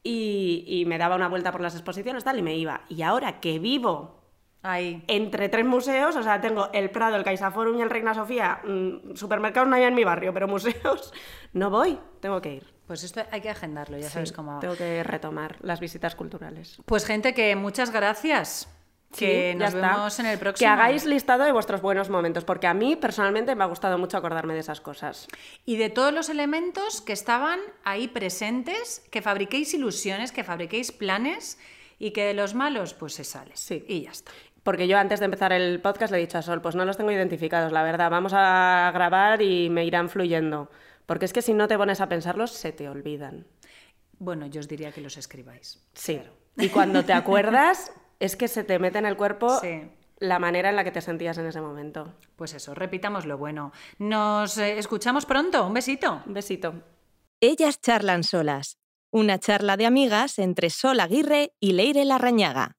[0.01, 2.81] y, y, me daba una vuelta por las exposiciones, tal, y me iba.
[2.87, 4.19] Y ahora que vivo
[4.61, 5.03] Ahí.
[5.07, 9.15] entre tres museos, o sea, tengo el Prado, el CaixaForum y el Reina Sofía, mm,
[9.15, 11.13] supermercados no hay en mi barrio, pero museos
[11.53, 12.79] no voy, tengo que ir.
[12.87, 14.59] Pues esto hay que agendarlo, ya sabes Sí, cómo va.
[14.59, 16.81] Tengo que retomar las visitas culturales.
[16.85, 18.67] Pues gente, que muchas gracias.
[19.15, 20.71] Que Sí, nos vemos en el Que próximo.
[20.71, 24.53] hagáis listado de vuestros buenos momentos, porque a mí personalmente me ha gustado mucho acordarme
[24.53, 25.27] de esas cosas.
[25.65, 31.57] Y de todos los elementos que estaban ahí presentes, que fabriquéis ilusiones, que fabriquéis planes
[31.97, 33.51] y que de los malos, pues se sale.
[33.55, 33.83] Sí.
[33.87, 34.31] Y ya está.
[34.61, 36.95] Porque yo antes de empezar el podcast le he dicho a Sol, pues no los
[36.97, 40.69] tengo identificados, la verdad, vamos a grabar y me irán fluyendo.
[41.07, 43.47] Porque es que si no te pones a pensarlos, se te olvidan.
[44.19, 45.81] Bueno, yo os diría que los escribáis.
[45.93, 46.21] Sí.
[46.57, 49.89] Y cuando te acuerdas, es que se te mete en el cuerpo Sí.
[50.19, 52.13] la manera en la que te sentías en ese momento.
[52.35, 53.71] Pues eso, repitamos lo bueno.
[53.97, 55.65] Nos eh, escuchamos pronto.
[55.65, 56.21] Un besito.
[56.25, 56.73] Un besito.
[57.41, 58.77] Ellas charlan solas.
[59.11, 62.75] Una charla de amigas entre Sol Aguirre y Leire Larrañaga.